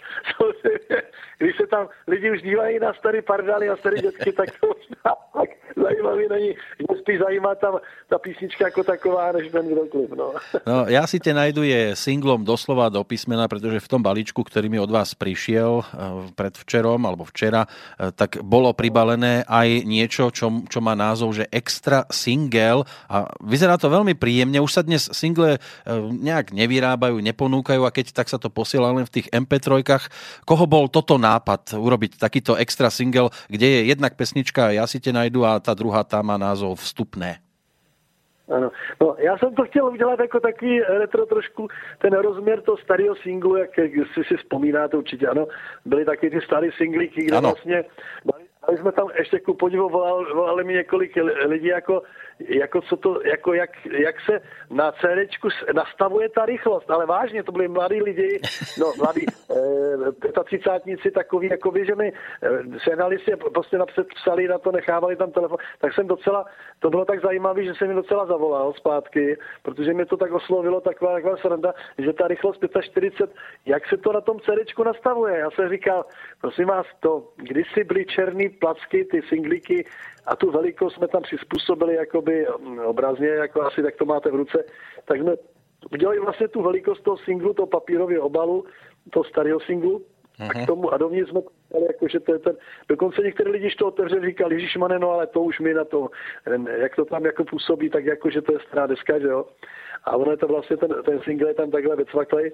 [1.38, 5.16] když se tam lidi už dívají na starý pardály, na staré dětky, tak to možná
[5.34, 6.50] tak zajímavý není.
[6.78, 7.74] Mě spíš zajímá tam
[8.08, 10.10] ta písnička jako taková, než ten videoklip.
[10.14, 10.32] No.
[10.66, 14.68] no, já si tě najdu je singlom doslova do písmena, protože v tom balíčku, který
[14.68, 15.98] mi od vás přišel eh,
[16.34, 22.06] predvčerom alebo včera, eh, tak bolo pribalené aj niečo, čo, čo má názov, že extra
[22.10, 24.62] single a vyzerá to veľmi príjemne.
[24.62, 25.60] Už sa dnes single eh,
[26.14, 27.18] nejak nevyrábajú,
[27.54, 29.86] neponúkajú a keď tak sa to posiela len v tých MP3.
[30.42, 35.12] Koho bol toto nápad urobiť takýto extra single, kde je jednak pesnička Ja si tě
[35.14, 37.38] najdu a ta druhá tá má názov Vstupné?
[38.44, 38.70] Ano.
[39.00, 43.56] No, já jsem to chtěl udělat jako takový retro trošku, ten rozměr toho starého singlu,
[43.56, 45.46] jak, jak si si vzpomínáte určitě, ano,
[45.84, 47.48] byly taky ty staré singlíky, kde ano.
[47.48, 47.84] vlastně
[48.70, 52.02] my jsme tam ještě ku podivu volali, volali mi několik lidí, jako,
[52.38, 55.34] jako, co to, jako jak, jak se na CD
[55.74, 58.40] nastavuje ta rychlost, ale vážně, to byli mladí lidi,
[58.80, 62.48] no mladí, eh, 35 takový, jako by, že mi eh,
[62.84, 66.44] sehnali si, prostě napřed psali na to, nechávali tam telefon, tak jsem docela,
[66.78, 70.80] to bylo tak zajímavé, že jsem mi docela zavolal zpátky, protože mi to tak oslovilo,
[70.80, 73.30] taková, taková sranda, že ta rychlost 45,
[73.66, 75.38] jak se to na tom CD nastavuje?
[75.38, 76.04] Já jsem říkal,
[76.40, 79.84] prosím vás, to kdysi byly černý placky, ty singlíky
[80.26, 84.34] a tu velikost jsme tam přizpůsobili jakoby mm, obrazně, jako asi tak to máte v
[84.34, 84.64] ruce,
[85.04, 85.32] tak jsme
[85.92, 88.64] udělali vlastně tu velikost toho singlu, toho papírového obalu,
[89.10, 90.04] toho starého singlu,
[90.38, 90.66] a k mhm.
[90.66, 91.40] tomu a dovnitř jsme
[91.88, 92.56] jako, že to je ten,
[92.88, 96.08] dokonce některé lidi, když to otevřeli, říkali, Ježíš no ale to už mi na to,
[96.76, 99.46] jak to tam jako působí, tak jako, že to je stará deska, že jo.
[100.04, 102.52] A ono je to vlastně, ten, ten single je tam takhle vycvaklej.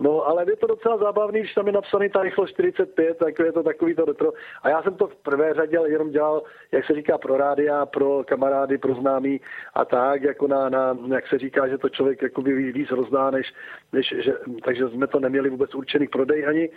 [0.00, 3.52] No, ale je to docela zábavný, když tam je napsaný ta rychlost 45, tak je
[3.52, 4.32] to takový to retro.
[4.62, 8.24] A já jsem to v prvé řadě jenom dělal, jak se říká, pro rádia, pro
[8.24, 9.40] kamarády, pro známí
[9.74, 13.52] a tak, jako na, na jak se říká, že to člověk jakoby víc rozdá, než,
[13.92, 14.32] než že,
[14.64, 16.68] takže jsme to neměli vůbec určený prodej ani,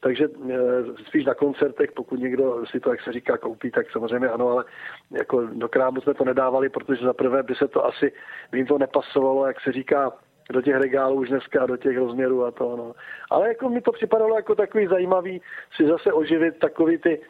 [0.00, 0.58] takže e,
[1.06, 4.64] spíš na koncertech, pokud někdo si to, jak se říká, koupí, tak samozřejmě ano, ale
[5.10, 8.12] jako do krámu jsme to nedávali, protože za prvé by se to asi,
[8.52, 10.12] by jim to nepasovalo, jak se říká,
[10.50, 12.76] do těch regálů už dneska, do těch rozměrů a to.
[12.76, 12.92] No.
[13.30, 15.42] Ale jako mi to připadalo jako takový zajímavý
[15.76, 17.20] si zase oživit takový ty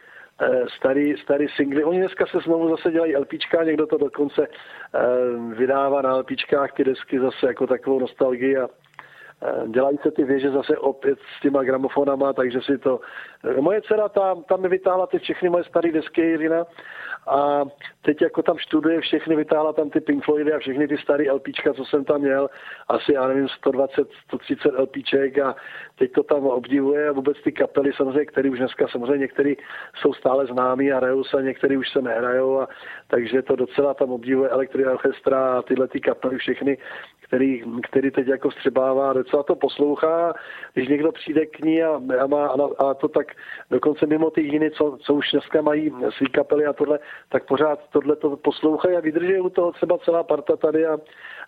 [0.40, 1.84] eh, starý, starý singly.
[1.84, 5.00] Oni dneska se znovu zase dělají LPčka, někdo to dokonce eh,
[5.54, 8.68] vydává na LPčkách ty desky zase jako takovou nostalgii a
[9.66, 13.00] dělají se ty věže zase opět s těma gramofonama, takže si to...
[13.60, 16.66] Moje dcera tam, tam mi vytáhla ty všechny moje staré desky, Jirina,
[17.26, 17.64] a
[18.02, 21.74] teď jako tam študuje všechny, vytáhla tam ty Pink Floydy a všechny ty staré LPčka,
[21.74, 22.48] co jsem tam měl,
[22.88, 25.56] asi já nevím, 120, 130 LPček a
[25.98, 27.08] teď to tam obdivuje.
[27.08, 29.54] A vůbec ty kapely samozřejmě, které už dneska samozřejmě některé
[29.94, 32.68] jsou stále známí a hrajou se, některé už se nehrajou a
[33.08, 36.78] takže to docela tam obdivuje Electric Orchestra a tyhle ty kapely všechny,
[37.32, 40.34] který, který teď jako střebává, docela to poslouchá,
[40.74, 43.26] když někdo přijde k ní a, a, má, a, a to tak
[43.70, 47.78] dokonce mimo ty jiné, co, co už dneska mají svý kapely a tohle, tak pořád
[47.92, 50.98] tohle to poslouchají a vydrží u toho třeba celá parta tady a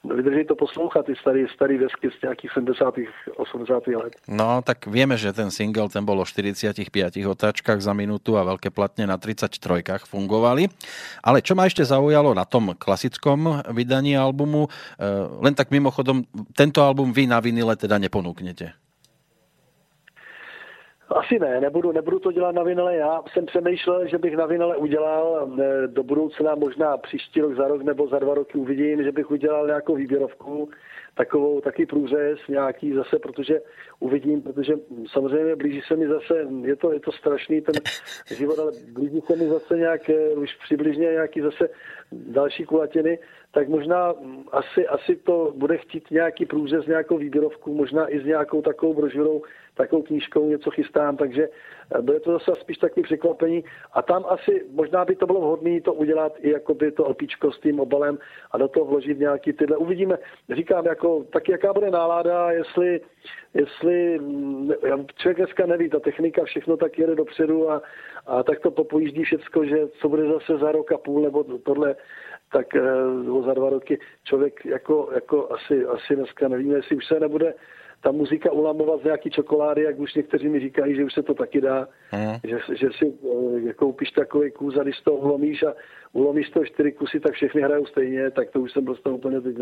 [0.04, 2.94] vydrží to poslouchat, ty staré, staré desky z nějakých 70.
[3.36, 3.86] 80.
[3.86, 4.12] let.
[4.28, 6.92] No, tak víme, že ten single, ten bol o 45
[7.26, 10.68] otáčkách za minutu a veľké platne na 33 fungovali.
[11.24, 16.22] Ale čo ma ešte zaujalo na tom klasickom vydaní albumu, eh, len tak mimochodom,
[16.54, 18.70] tento album vy na vinile teda neponúknete.
[21.14, 22.96] Asi ne, nebudu, nebudu to dělat na vinele.
[22.96, 27.68] Já jsem přemýšlel, že bych na vinele udělal eh, do budoucna možná příští rok, za
[27.68, 30.68] rok nebo za dva roky uvidím, že bych udělal nějakou výběrovku,
[31.14, 33.60] takovou taky průřez nějaký zase, protože
[34.00, 34.74] uvidím, protože
[35.12, 37.74] samozřejmě blíží se mi zase, je to, je to strašný ten
[38.36, 41.68] život, ale blíží se mi zase nějak, eh, už přibližně nějaký zase
[42.12, 43.18] další kulatiny,
[43.52, 48.24] tak možná mm, asi, asi to bude chtít nějaký průřez, nějakou výběrovku, možná i s
[48.24, 49.42] nějakou takovou brožurou,
[49.74, 51.48] takovou knížkou něco chystám, takže
[52.00, 53.64] bude to zase spíš takový překvapení.
[53.92, 57.52] A tam asi možná by to bylo vhodné to udělat i jako by to LPčko
[57.52, 58.18] s tím obalem
[58.50, 59.76] a do toho vložit nějaký tyhle.
[59.76, 60.18] Uvidíme,
[60.54, 63.00] říkám, jako, tak jaká bude nálada, jestli,
[63.54, 64.70] jestli mm,
[65.16, 67.82] člověk dneska neví, ta technika všechno tak jede dopředu a,
[68.26, 71.96] a tak to popojíždí všecko, že co bude zase za rok a půl nebo tohle,
[72.52, 72.82] tak eh,
[73.46, 73.98] za dva roky.
[74.24, 77.54] Člověk jako, jako asi, asi dneska nevíme, jestli už se nebude
[78.04, 81.34] ta muzika ulamovat z nějaký čokolády, jak už někteří mi říkají, že už se to
[81.34, 82.36] taky dá, hmm.
[82.44, 83.14] že, že si
[83.68, 85.14] e, koupíš takový kůz a když to
[85.64, 85.74] a
[86.14, 89.56] ulomíš to čtyři kusy, tak všechny hrajou stejně, tak to už jsem prostě úplně teď.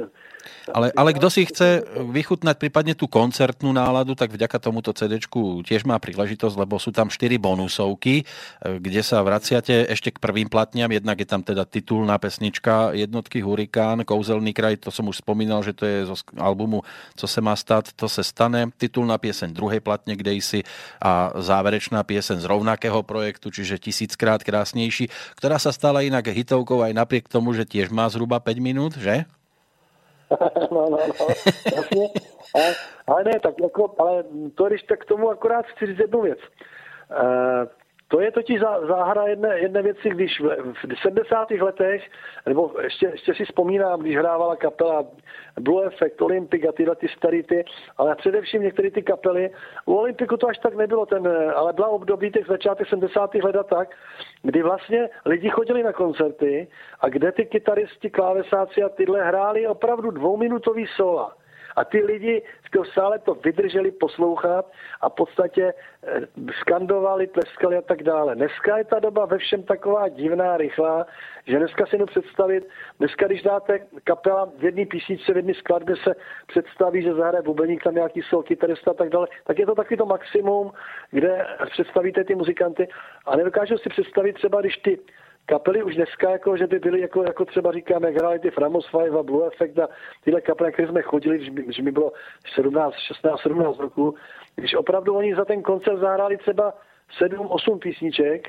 [0.73, 5.17] Ale, ale kdo si chce vychutnať prípadne tú koncertnú náladu, tak vďaka tomuto CD
[5.65, 8.29] tiež má príležitosť, lebo sú tam 4 bonusovky,
[8.61, 10.93] kde sa vraciate ešte k prvým platňam.
[10.93, 15.73] Jednak je tam teda titulná pesnička jednotky Hurikán, Kouzelný kraj, to som už spomínal, že
[15.73, 16.85] to je zo albumu
[17.17, 18.69] Co se má stát, to se stane.
[18.77, 20.61] Titulná pieseň druhej platne, kde si
[21.01, 26.93] a záverečná pieseň z rovnakého projektu, čiže tisíckrát krásnejší, ktorá sa stala inak hitovkou aj
[26.93, 29.25] napriek tomu, že tiež má zhruba 5 minút, že?
[30.75, 31.27] no, no, no,
[31.77, 32.07] jasně.
[32.55, 32.75] Ale,
[33.07, 34.25] ale ne, tak jako, ale
[34.55, 36.39] to, když tak k tomu akorát chci říct jednu věc.
[37.11, 37.69] Uh,
[38.13, 41.51] to je totiž záhra jedné, jedné věci, když v, v 70.
[41.51, 42.11] letech,
[42.47, 45.05] nebo ještě, ještě si vzpomínám, když hrávala kapela
[45.61, 47.65] Blue Effect, Olympic a tyhle ty starý ty,
[47.99, 49.51] ale především některé ty kapely.
[49.87, 53.35] U Olympiku to až tak nebylo, ten, ale byla období těch začátek 70.
[53.35, 53.97] let a tak,
[54.43, 56.69] kdy vlastně lidi chodili na koncerty
[57.01, 61.33] a kde ty kytaristi, klávesáci a tyhle hráli opravdu dvouminutový sola
[61.77, 66.21] A ty lidi v tom sále to vydrželi poslouchat a v podstatě eh,
[66.61, 68.35] skandovali, tleskali a tak dále.
[68.35, 71.07] Dneska je ta doba ve všem taková divná, rychlá,
[71.47, 72.69] že dneska si jenom představit,
[72.99, 76.15] dneska když dáte kapela v jedné písničce, v jedné skladbě se
[76.47, 79.97] představí, že zahraje bubeník, tam nějaký sol, kytarista a tak dále, tak je to takový
[79.97, 80.73] to maximum,
[81.11, 82.89] kde představíte ty muzikanty
[83.27, 84.99] a nedokážu si představit třeba, když ty
[85.47, 88.91] kapely už dneska, jako, že by byly, jako, jako třeba říkáme, jak hráli ty Framos
[88.91, 89.89] Five a Blue Effect a
[90.25, 92.13] tyhle kapely, které jsme chodili, když, když mi bylo
[92.55, 94.15] 17, 16, 17 roku,
[94.57, 96.75] když opravdu oni za ten koncert zahráli třeba
[97.19, 98.49] 7, 8 písniček,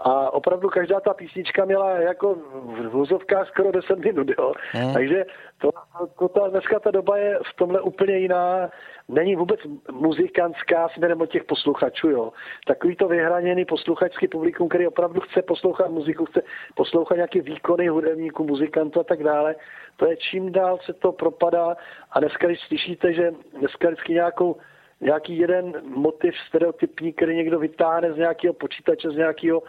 [0.00, 4.52] a opravdu každá ta písnička měla jako v vozovkách skoro 10 minut, jo.
[4.72, 4.92] Hmm.
[4.94, 5.24] Takže
[5.58, 5.70] to,
[6.18, 8.70] to, ta, dneska ta doba je v tomhle úplně jiná.
[9.08, 9.60] Není vůbec
[9.92, 12.32] muzikantská směrem od těch posluchačů, jo.
[12.66, 16.42] Takový to vyhraněný posluchačský publikum, který opravdu chce poslouchat muziku, chce
[16.74, 19.54] poslouchat nějaké výkony hudebníků, muzikantů a tak dále.
[19.96, 21.76] To je čím dál se to propadá
[22.10, 24.56] a dneska, když slyšíte, že dneska vždycky nějakou
[25.00, 29.62] nějaký jeden motiv stereotypní, který někdo vytáhne z nějakého počítače, z nějakého,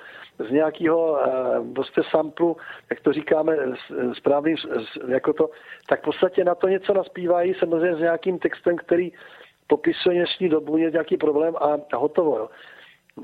[0.49, 2.57] z nějakého uh, prostě samplu,
[2.89, 3.57] jak to říkáme
[4.17, 4.55] správným,
[5.07, 5.49] jako to,
[5.89, 9.11] tak v podstatě na to něco naspívají, samozřejmě s nějakým textem, který
[9.67, 12.38] popisuje dnešní dobu, je nějaký problém a, a hotovo.
[12.38, 12.49] Jo.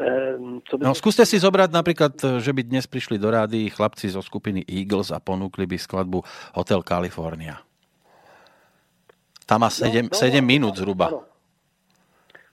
[0.01, 0.37] Eh,
[0.69, 0.85] co by...
[0.85, 5.07] No, skúste si zobrať napríklad, že by dnes prišli do rády chlapci zo skupiny Eagles
[5.07, 6.19] a ponúkli by skladbu
[6.51, 7.63] Hotel California.
[9.45, 11.07] Tam má 7, no, no, 7 minút zhruba.
[11.07, 11.34] Ano.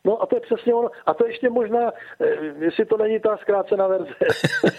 [0.05, 0.89] No a to je přesně ono.
[1.07, 2.27] A to ještě možná, eh,
[2.59, 4.15] jestli to není ta zkrácená verze.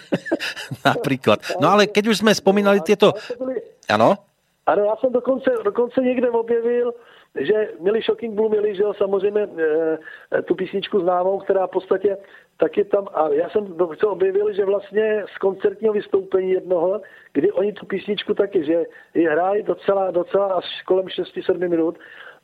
[0.86, 1.40] Například.
[1.62, 3.14] No ale keď už jsme spomínali tyto...
[3.90, 4.16] Ano?
[4.66, 6.94] Ano, já jsem dokonce, dokonce někde objevil,
[7.36, 9.42] že měli Shocking Blue, měli, že jo, samozřejmě
[10.38, 12.18] e, tu písničku známou, která v podstatě
[12.58, 17.02] taky tam, a já jsem dokonce objevil, že vlastně z koncertního vystoupení jednoho,
[17.34, 21.98] kdy oni tu písničku taky, že ji hráli docela, docela až kolem 6-7 minut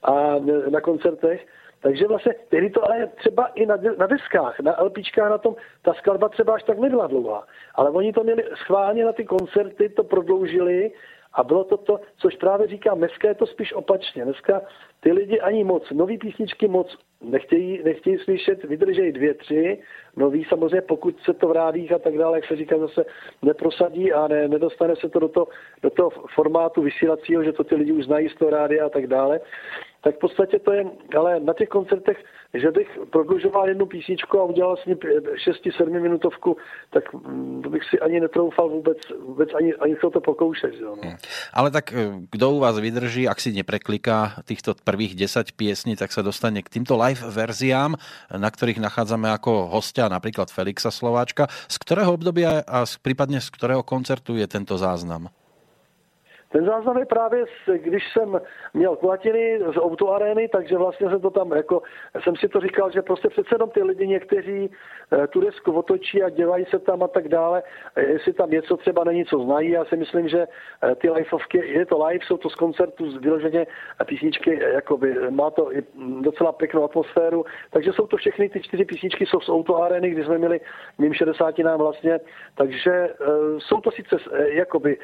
[0.03, 0.35] a
[0.69, 1.47] na koncertech,
[1.81, 5.93] takže vlastně tehdy to ale třeba i na, na deskách, na LPčkách na tom, ta
[5.93, 7.43] skladba třeba až tak nebyla dlouhá.
[7.75, 10.91] Ale oni to měli schválně na ty koncerty, to prodloužili
[11.33, 14.25] a bylo to to, což právě říkám, dneska je to spíš opačně.
[14.25, 14.61] Dneska
[14.99, 19.79] ty lidi ani moc, nový písničky moc nechtějí, nechtějí slyšet, vydržejí dvě, tři,
[20.15, 23.05] nový samozřejmě, pokud se to v rádích a tak dále, jak se říká, zase
[23.41, 25.47] neprosadí a ne, nedostane se to do toho,
[25.83, 29.07] do toho formátu vysílacího, že to ty lidi už znají z toho rádia a tak
[29.07, 29.39] dále,
[30.01, 30.85] tak v podstatě to je,
[31.17, 32.17] ale na těch koncertech,
[32.53, 36.57] že bych prodlužoval jednu písničku a udělal s ní 6-7 minutovku,
[36.89, 40.73] tak mm, to bych si ani netroufal vůbec, vůbec ani, ani se to pokoušet.
[40.79, 41.01] Jo, no.
[41.03, 41.17] Hmm.
[41.53, 46.11] Ale tak eh, kdo u vás vydrží, ak si neprekliká týchto prvých 10 piesní, tak
[46.11, 47.95] sa dostane k týmto live verziám,
[48.31, 51.51] na ktorých nachádzame ako hostia napríklad Felixa Slováčka.
[51.67, 55.29] Z ktorého obdobia a prípadne z ktorého koncertu je tento záznam?
[56.51, 57.45] Ten záznam je právě,
[57.75, 58.41] když jsem
[58.73, 61.81] měl platiny z Auto Areny, takže vlastně jsem to tam, jako
[62.23, 64.71] jsem si to říkal, že prostě přece jenom ty lidi někteří
[65.11, 67.63] eh, tu desku otočí a dělají se tam a tak dále.
[67.97, 70.47] Jestli tam něco třeba není, co znají, já si myslím, že
[70.83, 73.67] eh, ty liveovky, je to live, jsou to z koncertu, z vyloženě
[74.05, 75.83] písničky, eh, jakoby, má to i
[76.21, 80.23] docela pěknou atmosféru, takže jsou to všechny ty čtyři písničky, jsou z Auto Areny, kdy
[80.23, 80.61] jsme měli
[80.97, 82.19] mým 60 nám vlastně,
[82.55, 83.09] takže
[83.57, 84.17] jsou to sice
[84.51, 84.97] jakoby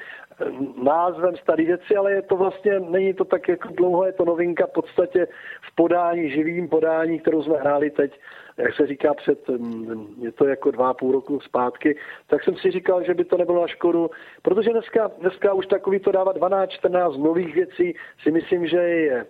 [0.83, 4.67] názvem staré věci, ale je to vlastně, není to tak jako dlouho, je to novinka
[4.67, 5.27] v podstatě
[5.61, 8.19] v podání, živým podání, kterou jsme hráli teď,
[8.57, 12.71] jak se říká před, mm, je to jako dva půl roku zpátky, tak jsem si
[12.71, 14.09] říkal, že by to nebylo na škodu,
[14.41, 19.25] protože dneska, dneska už takový to dává 12-14 nových věcí, si myslím, že je,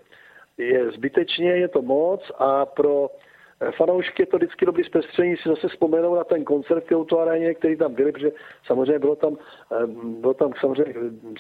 [0.58, 3.10] je zbytečně, je to moc a pro
[3.78, 7.76] fanoušky je to vždycky dobrý zpestření si zase vzpomenou na ten koncert v aréně, který
[7.76, 8.32] tam byli, protože
[8.66, 9.38] samozřejmě bylo tam,
[9.72, 10.94] eh, bylo tam samozřejmě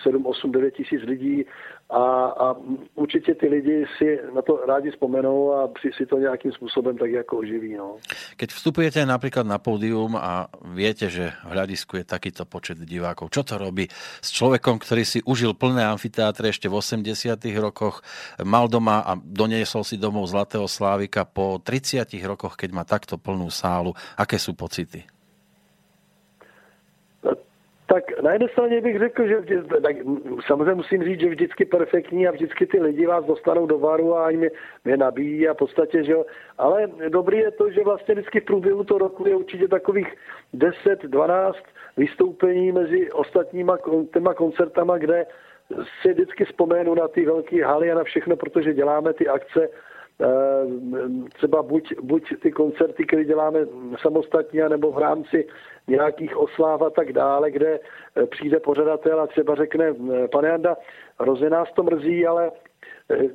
[0.04, 1.46] 7, 8, 9 tisíc lidí
[1.90, 2.56] a, a
[2.96, 7.38] určitě ty lidi si na to rádi vzpomenou a si to nějakým způsobem tak jako
[7.38, 7.76] oživí.
[7.76, 7.96] No.
[8.38, 13.46] Keď vstupujete například na pódium a viete, že v hľadisku je takýto počet divákov, čo
[13.46, 13.86] to robí
[14.22, 18.02] s človekom, ktorý si užil plné amfiteátre ešte v 80 rokoch,
[18.42, 23.54] mal doma a doniesol si domov Zlatého Slávika po 30 rokoch, keď má takto plnú
[23.54, 25.15] sálu, aké sú pocity?
[28.06, 29.96] Tak na jedné straně bych řekl, že vždy, tak
[30.46, 34.30] samozřejmě musím říct, že vždycky perfektní a vždycky ty lidi vás dostanou do varu a
[34.30, 34.50] mě,
[34.86, 36.26] mě nabíjí a v podstatě, že jo.
[36.58, 40.14] Ale dobrý je to, že vlastně vždycky v průběhu toho roku je určitě takových
[40.54, 41.54] 10-12
[41.98, 43.78] vystoupení mezi ostatníma
[44.14, 45.26] těma koncertama, kde
[46.02, 49.70] si vždycky vzpomenu na ty velké haly a na všechno, protože děláme ty akce
[51.34, 53.60] třeba buď, buď ty koncerty, které děláme
[54.02, 55.48] samostatně, nebo v rámci
[55.88, 60.78] nějakých osláv a tak dále, kde eh, přijde pořadatel a třeba řekne, eh, pane Janda,
[61.20, 62.52] hrozně nás to mrzí, ale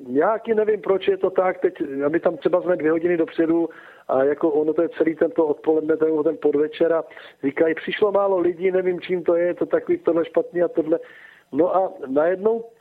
[0.06, 1.74] Nějaký nevím, proč je to tak, teď,
[2.06, 3.68] aby tam třeba jsme dvě hodiny dopředu
[4.08, 7.04] a jako ono to je celý tento odpoledne, ten, ten podvečer a
[7.44, 10.98] říkají, přišlo málo lidí, nevím, čím to je, je to takový tohle špatný a tohle.
[11.52, 12.79] No a najednou Eh,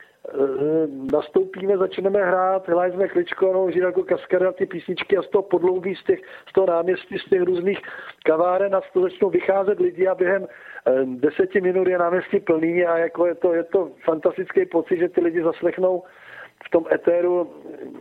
[1.12, 5.94] nastoupíme, začneme hrát, hráli jsme kličko, no, jako kaskada ty písničky a z toho podloubí,
[5.94, 7.78] z, těch, z toho náměstí, z těch různých
[8.24, 10.46] kaváren a z toho začnou vycházet lidi a během
[10.86, 15.08] eh, deseti minut je náměstí plný a jako je to, je to fantastický pocit, že
[15.08, 16.02] ty lidi zaslechnou
[16.66, 17.52] v tom etéru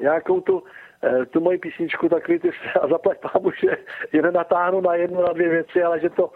[0.01, 0.63] nějakou tu,
[1.03, 2.51] eh, tu moji písničku, takový ty
[2.81, 3.77] a zaplať pámu, že
[4.13, 6.31] je nenatáhnu na jednu, na dvě věci, ale že to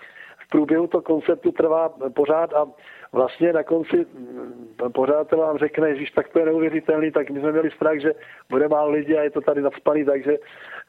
[0.54, 2.66] průběhu toho koncertu trvá pořád a
[3.12, 4.06] vlastně na konci
[4.78, 8.12] pan pořadatel vám řekne, že tak to je neuvěřitelný, tak my jsme měli strach, že
[8.50, 10.34] bude málo lidí a je to tady nadspaný, takže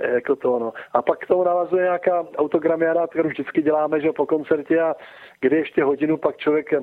[0.00, 0.72] eh, jako to ono.
[0.92, 4.94] A pak k tomu navazuje nějaká autogramiáda, kterou vždycky děláme, že po koncertě a
[5.40, 6.80] kdy ještě hodinu pak člověk eh,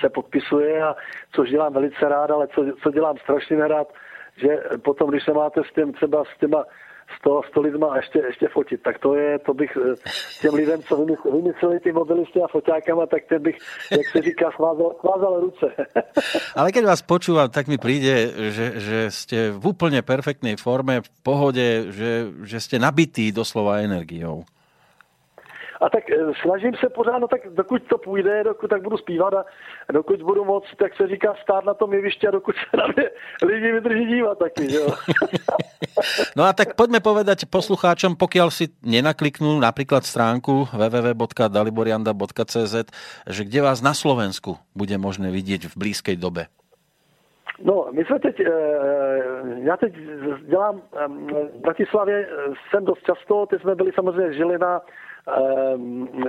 [0.00, 0.96] se podpisuje a
[1.32, 3.92] což dělám velice rád, ale co, co dělám strašně nerad,
[4.36, 4.48] že
[4.84, 6.64] potom, když se máte s tím třeba s těma
[7.20, 8.82] 100, 100 lidma a ještě, ještě fotit.
[8.82, 9.94] Tak to je, to bych eh,
[10.40, 13.58] těm lidem, co vymysleli ty mobilisty a foťákama, tak ten bych,
[13.90, 15.66] jak se říká, svázal, svázal ruce.
[16.56, 21.10] Ale keď vás počúvam, tak mi príde, že, že ste v úplne perfektnej forme, v
[21.22, 24.44] pohode, že, že ste nabití doslova energiou.
[25.80, 29.34] A tak eh, snažím se pořád, no tak dokud to půjde, dokud tak budu zpívat
[29.34, 29.44] a
[29.92, 33.10] dokud budu moc, tak se říká stát na tom jevišti a dokud se na mě
[33.42, 34.86] lidi vydrží dívat taky, jo.
[36.38, 42.74] no a tak poďme povedať poslucháčom, pokiaľ si nenakliknú napríklad stránku www.daliborianda.cz,
[43.28, 46.46] že kde vás na Slovensku bude možné vidieť v blízkej dobe?
[47.62, 48.48] No, my jsme teď, eh,
[49.62, 49.94] já teď
[50.48, 50.82] dělám
[51.54, 52.28] v Bratislavě,
[52.70, 54.80] jsem dost často, teď jsme byli samozřejmě Žilina,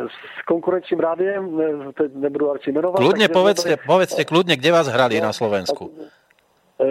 [0.08, 1.62] s konkurenčním rádiem,
[1.98, 3.04] teď nebudu radši jmenovat.
[3.04, 5.92] Kľudne povedzte, povedzte kľudne, kde vás hrali no, na Slovensku.
[5.92, 6.25] Eh,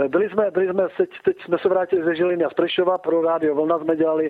[0.08, 3.22] byli jsme, byli jsme teď, teď jsme se vrátili ze Žiliny a z Prešova, pro
[3.22, 4.28] Rádio Vlna jsme dělali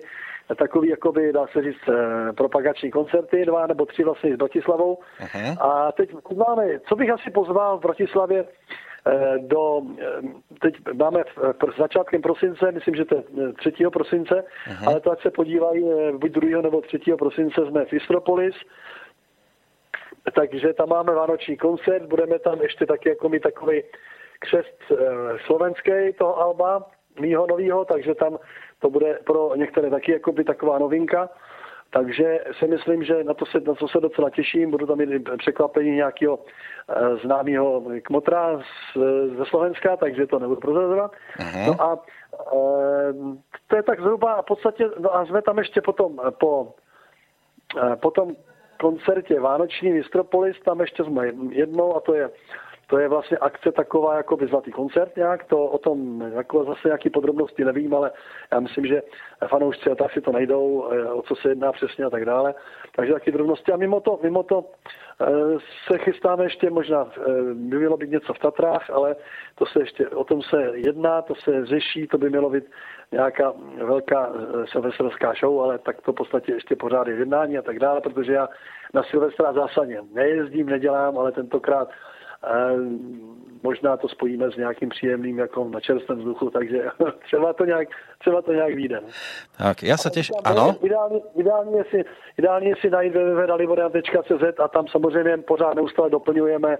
[0.57, 4.97] takový, jakoby, dá se říct, eh, propagační koncerty, dva nebo tři vlastně s Bratislavou.
[5.19, 5.57] Uh-huh.
[5.59, 8.45] A teď máme, co bych asi pozval v Bratislavě,
[9.07, 10.21] Eh, do, eh,
[10.61, 13.85] teď máme v začátkem prosince, myslím, že to je 3.
[13.85, 14.87] Eh, prosince, uh-huh.
[14.87, 15.85] ale to ať se podívají,
[16.17, 16.61] buď 2.
[16.61, 17.15] nebo 3.
[17.17, 18.55] prosince jsme v Istropolis,
[20.35, 23.83] takže tam máme vánoční koncert, budeme tam ještě taky jako mít takový
[24.39, 24.77] křest
[25.45, 26.83] slovenský toho Alba,
[27.19, 28.37] mýho novýho, takže tam
[28.79, 31.29] to bude pro některé taky jako by taková novinka.
[31.89, 34.71] Takže si myslím, že na to se, na to se docela těším.
[34.71, 38.97] Budu tam mít překvapení nějakého e, známého kmotra z,
[39.37, 41.11] ze Slovenska, takže to nebudu prozrazovat.
[41.39, 41.67] Uh-huh.
[41.67, 43.13] No a e,
[43.67, 46.73] to je tak zhruba v podstatě, no a jsme tam ještě potom po,
[47.91, 48.35] e, po tom
[48.79, 52.29] koncertě Vánoční Mistropolis, tam ještě jsme jednou a to je
[52.87, 56.87] to je vlastně akce taková jako by zlatý koncert nějak, to o tom jako zase
[56.87, 58.11] nějaký podrobnosti nevím, ale
[58.51, 59.01] já myslím, že
[59.47, 62.53] fanoušci a tak si to najdou, eh, o co se jedná přesně a tak dále.
[62.95, 63.71] Takže taky drobnosti.
[63.71, 64.65] A mimo to, mimo to
[65.21, 65.25] eh,
[65.87, 67.21] se chystáme ještě možná, eh,
[67.53, 69.15] by mělo být něco v Tatrách, ale
[69.55, 72.63] to se ještě, o tom se jedná, to se řeší, to by mělo být
[73.11, 74.33] nějaká velká
[74.65, 78.33] silvestrská show, ale tak to v podstatě ještě pořád je jednání a tak dále, protože
[78.33, 78.49] já
[78.93, 81.89] na Silvestra zásadně nejezdím, nedělám, ale tentokrát
[83.65, 86.85] možná to spojíme s nějakým příjemným jako na čerstvém vzduchu, takže
[87.25, 87.87] třeba to nějak,
[88.19, 88.99] třeba to nějak vyjde.
[89.57, 90.75] Tak, já se těším, ano?
[90.83, 92.05] Ideálně, ideálně, si,
[92.37, 96.77] ideálně si najít www.daliborian.cz a tam samozřejmě pořád neustále doplňujeme,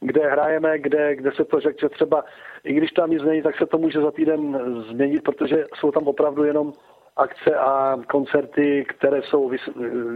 [0.00, 2.24] kde hrajeme, kde, kde se to řekne třeba,
[2.64, 4.40] i když tam nic není, tak se to může za týden
[4.90, 6.72] změnit, protože jsou tam opravdu jenom
[7.16, 9.60] akce a koncerty, které jsou vys,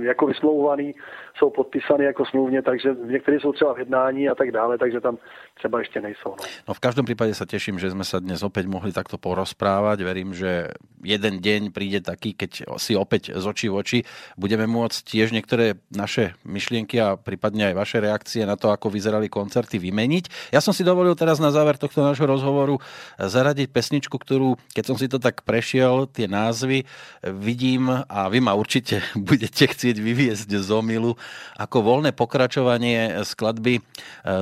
[0.01, 0.93] jako vysmlouvané,
[1.39, 5.19] jsou podpísané jako smluvně, takže některé jsou třeba v jednání a tak dále, takže tam
[5.55, 6.31] třeba ještě nejsou.
[6.31, 6.45] No.
[6.69, 10.05] no v každom prípade sa teším, že sme sa dnes opäť mohli takto porozprávať.
[10.05, 13.99] Verím, že jeden deň príde taký, keď si opäť z očí v oči
[14.37, 19.33] budeme môcť tiež niektoré naše myšlienky a prípadne aj vaše reakcie na to, ako vyzerali
[19.33, 20.53] koncerty vymeniť.
[20.53, 22.77] Ja som si dovolil teraz na záver tohto nášho rozhovoru
[23.17, 26.85] zaradiť pesničku, ktorú, keď som si to tak prešiel, tie názvy,
[27.23, 31.17] vidím a vy ma určite budete chcieť vyviezť z omilu
[31.61, 33.81] ako voľné pokračovanie skladby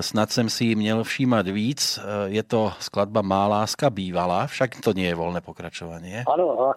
[0.00, 2.00] Snad jsem si měl všímat víc.
[2.26, 6.24] Je to skladba Má láska bývalá, však to nie je voľné pokračovanie.
[6.26, 6.74] Ano,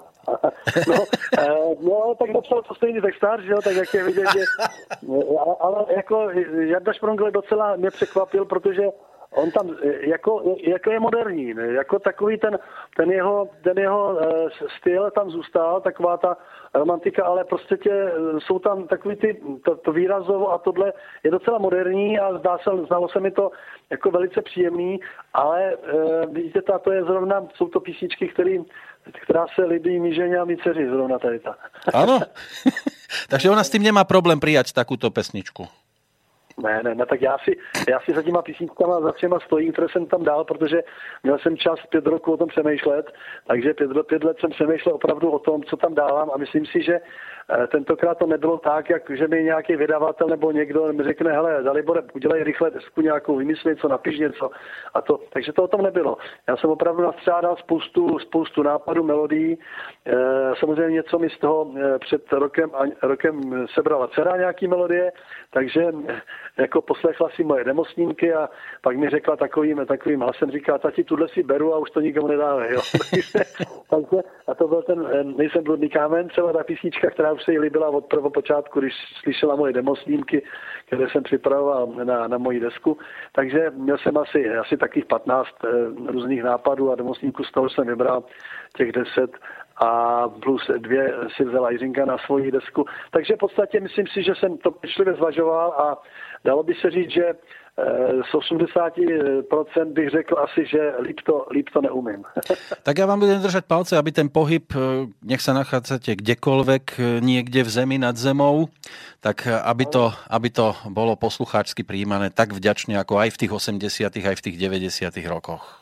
[0.88, 1.03] no,
[1.82, 4.43] no, tak napsal to stejný textář, že jo, tak jak je vidět, že,
[5.61, 6.30] ale jako
[6.61, 8.84] Jarda Šprongl docela mě překvapil, protože
[9.32, 11.67] on tam jako, jako je moderní, ne?
[11.67, 12.59] jako takový ten,
[12.95, 16.38] ten jeho, ten jeho uh, styl tam zůstal, taková ta
[16.73, 21.57] romantika, ale prostě tě, jsou tam takový ty, to, to výrazovo a tohle je docela
[21.57, 23.51] moderní a zdá se, znalo se mi to
[23.89, 24.99] jako velice příjemný,
[25.34, 28.57] ale uh, vidíte, ta, to je zrovna, jsou to písničky, které
[29.23, 31.55] která se líbí mi ženě a mi dceři, zrovna tady ta.
[31.93, 32.19] Ano,
[33.29, 35.67] takže ona s tím nemá problém přijat takovou pesničku.
[36.64, 37.58] Ne, ne, ne, tak já si,
[37.89, 40.82] já si za těma písničkama za třema stojím, které jsem tam dal, protože
[41.24, 43.12] měl jsem čas pět roku o tom přemýšlet,
[43.47, 46.84] takže pět, pět let jsem přemýšlel opravdu o tom, co tam dávám a myslím si,
[46.84, 46.99] že
[47.68, 52.02] tentokrát to nebylo tak, jak že mi nějaký vydavatel nebo někdo mi řekne, hele, Dalibore,
[52.14, 54.49] udělej rychle desku nějakou, vymysli něco, napiš něco.
[54.93, 56.18] A to, takže to o tom nebylo.
[56.47, 59.58] Já jsem opravdu nastřádal spoustu, spoustu nápadů, melodií.
[60.06, 60.16] E,
[60.60, 62.72] samozřejmě něco mi z toho e, před rokem,
[63.02, 65.12] rokem sebrala dcera nějaký melodie,
[65.54, 65.88] takže
[66.58, 68.49] jako poslechla si moje demosnímky a
[68.82, 72.28] pak mi řekla takovým, takovým hlasem, říká, tati, tuhle si beru a už to nikomu
[72.28, 72.68] nedáme.
[72.74, 72.82] Jo.
[74.47, 78.05] a to byl ten nejsem bludný kámen, celá ta písnička, která se jí líbila od
[78.05, 80.43] prvopočátku, když slyšela moje demosnímky,
[80.85, 82.97] které jsem připravoval na, na moji desku.
[83.31, 85.67] Takže měl jsem asi, asi takých 15 eh,
[86.11, 88.23] různých nápadů a demosnímků, z toho jsem vybral
[88.77, 89.31] těch 10
[89.77, 92.85] a plus dvě si vzala Jiřinka na svoji desku.
[93.11, 96.01] Takže v podstatě myslím si, že jsem to pečlivě zvažoval a
[96.43, 97.33] dalo by se říct, že
[98.32, 102.23] z 80% bych řekl asi, že líp to, líp to neumím.
[102.84, 104.77] tak já vám budem držet palce, aby ten pohyb, eh,
[105.23, 108.67] nech se nachádzate kdekoľvek, eh, někde v zemi nad zemou,
[109.21, 114.25] tak aby to, aby to bolo poslucháčsky přijímané tak vďačně, jako aj v těch 80.
[114.25, 115.27] aj v těch 90.
[115.27, 115.79] rokoch.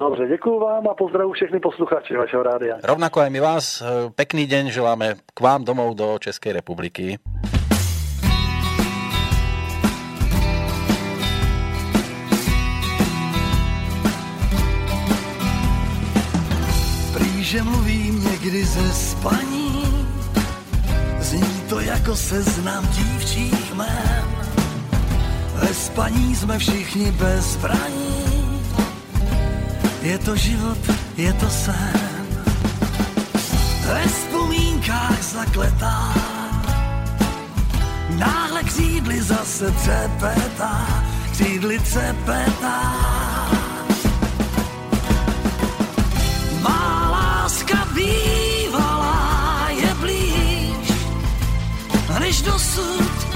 [0.00, 2.76] Dobře, děkuji vám a pozdravu všechny posluchači vašeho rádia.
[2.82, 3.82] Rovnako aj my vás.
[4.18, 7.18] Pekný deň želáme k vám domov do České republiky.
[17.46, 19.82] Že mluvím někdy ze spaní,
[21.20, 24.24] zní to jako seznam dívčích jmén.
[25.54, 28.62] Ve spaní jsme všichni bez zbraní,
[30.02, 30.78] je to život,
[31.16, 32.26] je to sen.
[33.86, 36.14] Ve vzpomínkách zakletá,
[38.18, 43.25] náhle křídly zase třepetá, křídly třepetá.
[52.76, 53.26] Než dosud.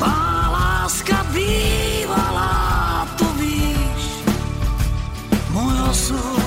[0.00, 4.24] Má láska bývalá, to víš,
[5.50, 6.42] můj osud.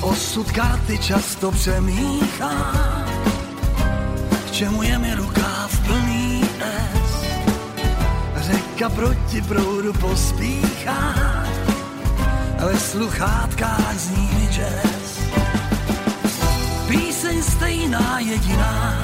[0.00, 2.72] Osud karty často přemíchá,
[4.46, 7.24] k čemu je mi rukáv plný S.
[8.36, 11.14] Řeka proti proudu pospíchá,
[12.58, 15.03] ve sluchátkách zní jazz.
[16.94, 19.02] Píseň stejná jediná,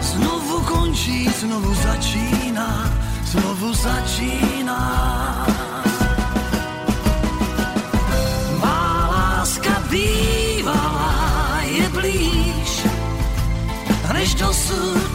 [0.00, 2.88] znovu končí, znovu začíná,
[3.24, 4.80] znovu začíná.
[8.64, 12.72] Má láska bývalá je blíž,
[14.12, 15.12] než dosud.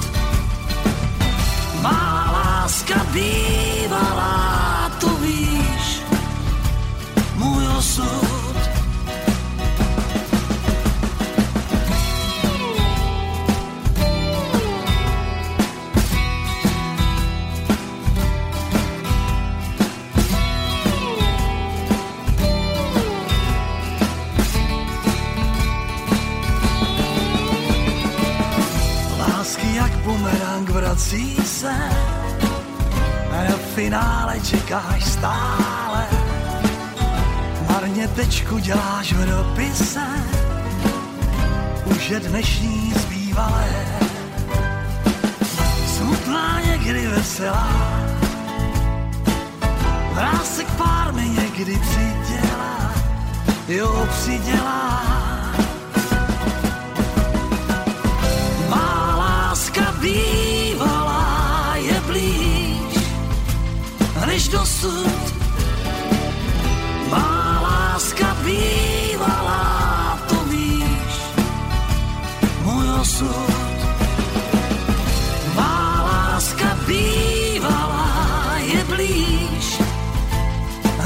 [1.81, 4.55] Má láska bývalá
[7.77, 8.24] osud.
[30.95, 31.75] Vrací se
[33.31, 36.07] a na finále čekáš stále
[37.69, 40.05] Marně tečku děláš v dopise,
[41.85, 43.85] už je dnešní zbývalé.
[45.97, 47.69] Smutná někdy veselá,
[50.13, 52.93] vrásek pár mi někdy přidělá,
[53.67, 55.03] jo přidělá.
[58.69, 60.44] Má láska bývalá
[64.45, 65.35] než dosud
[68.43, 71.15] bývalá, to víš,
[72.61, 73.77] můj osud.
[75.55, 79.81] Má láska bývalá je blíž,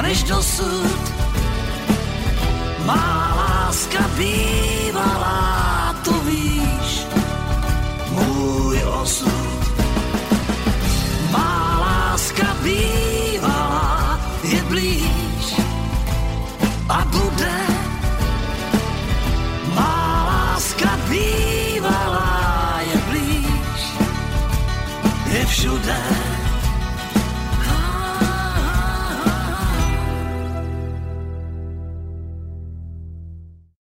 [0.02, 1.00] než dosud.
[2.86, 4.04] Má láska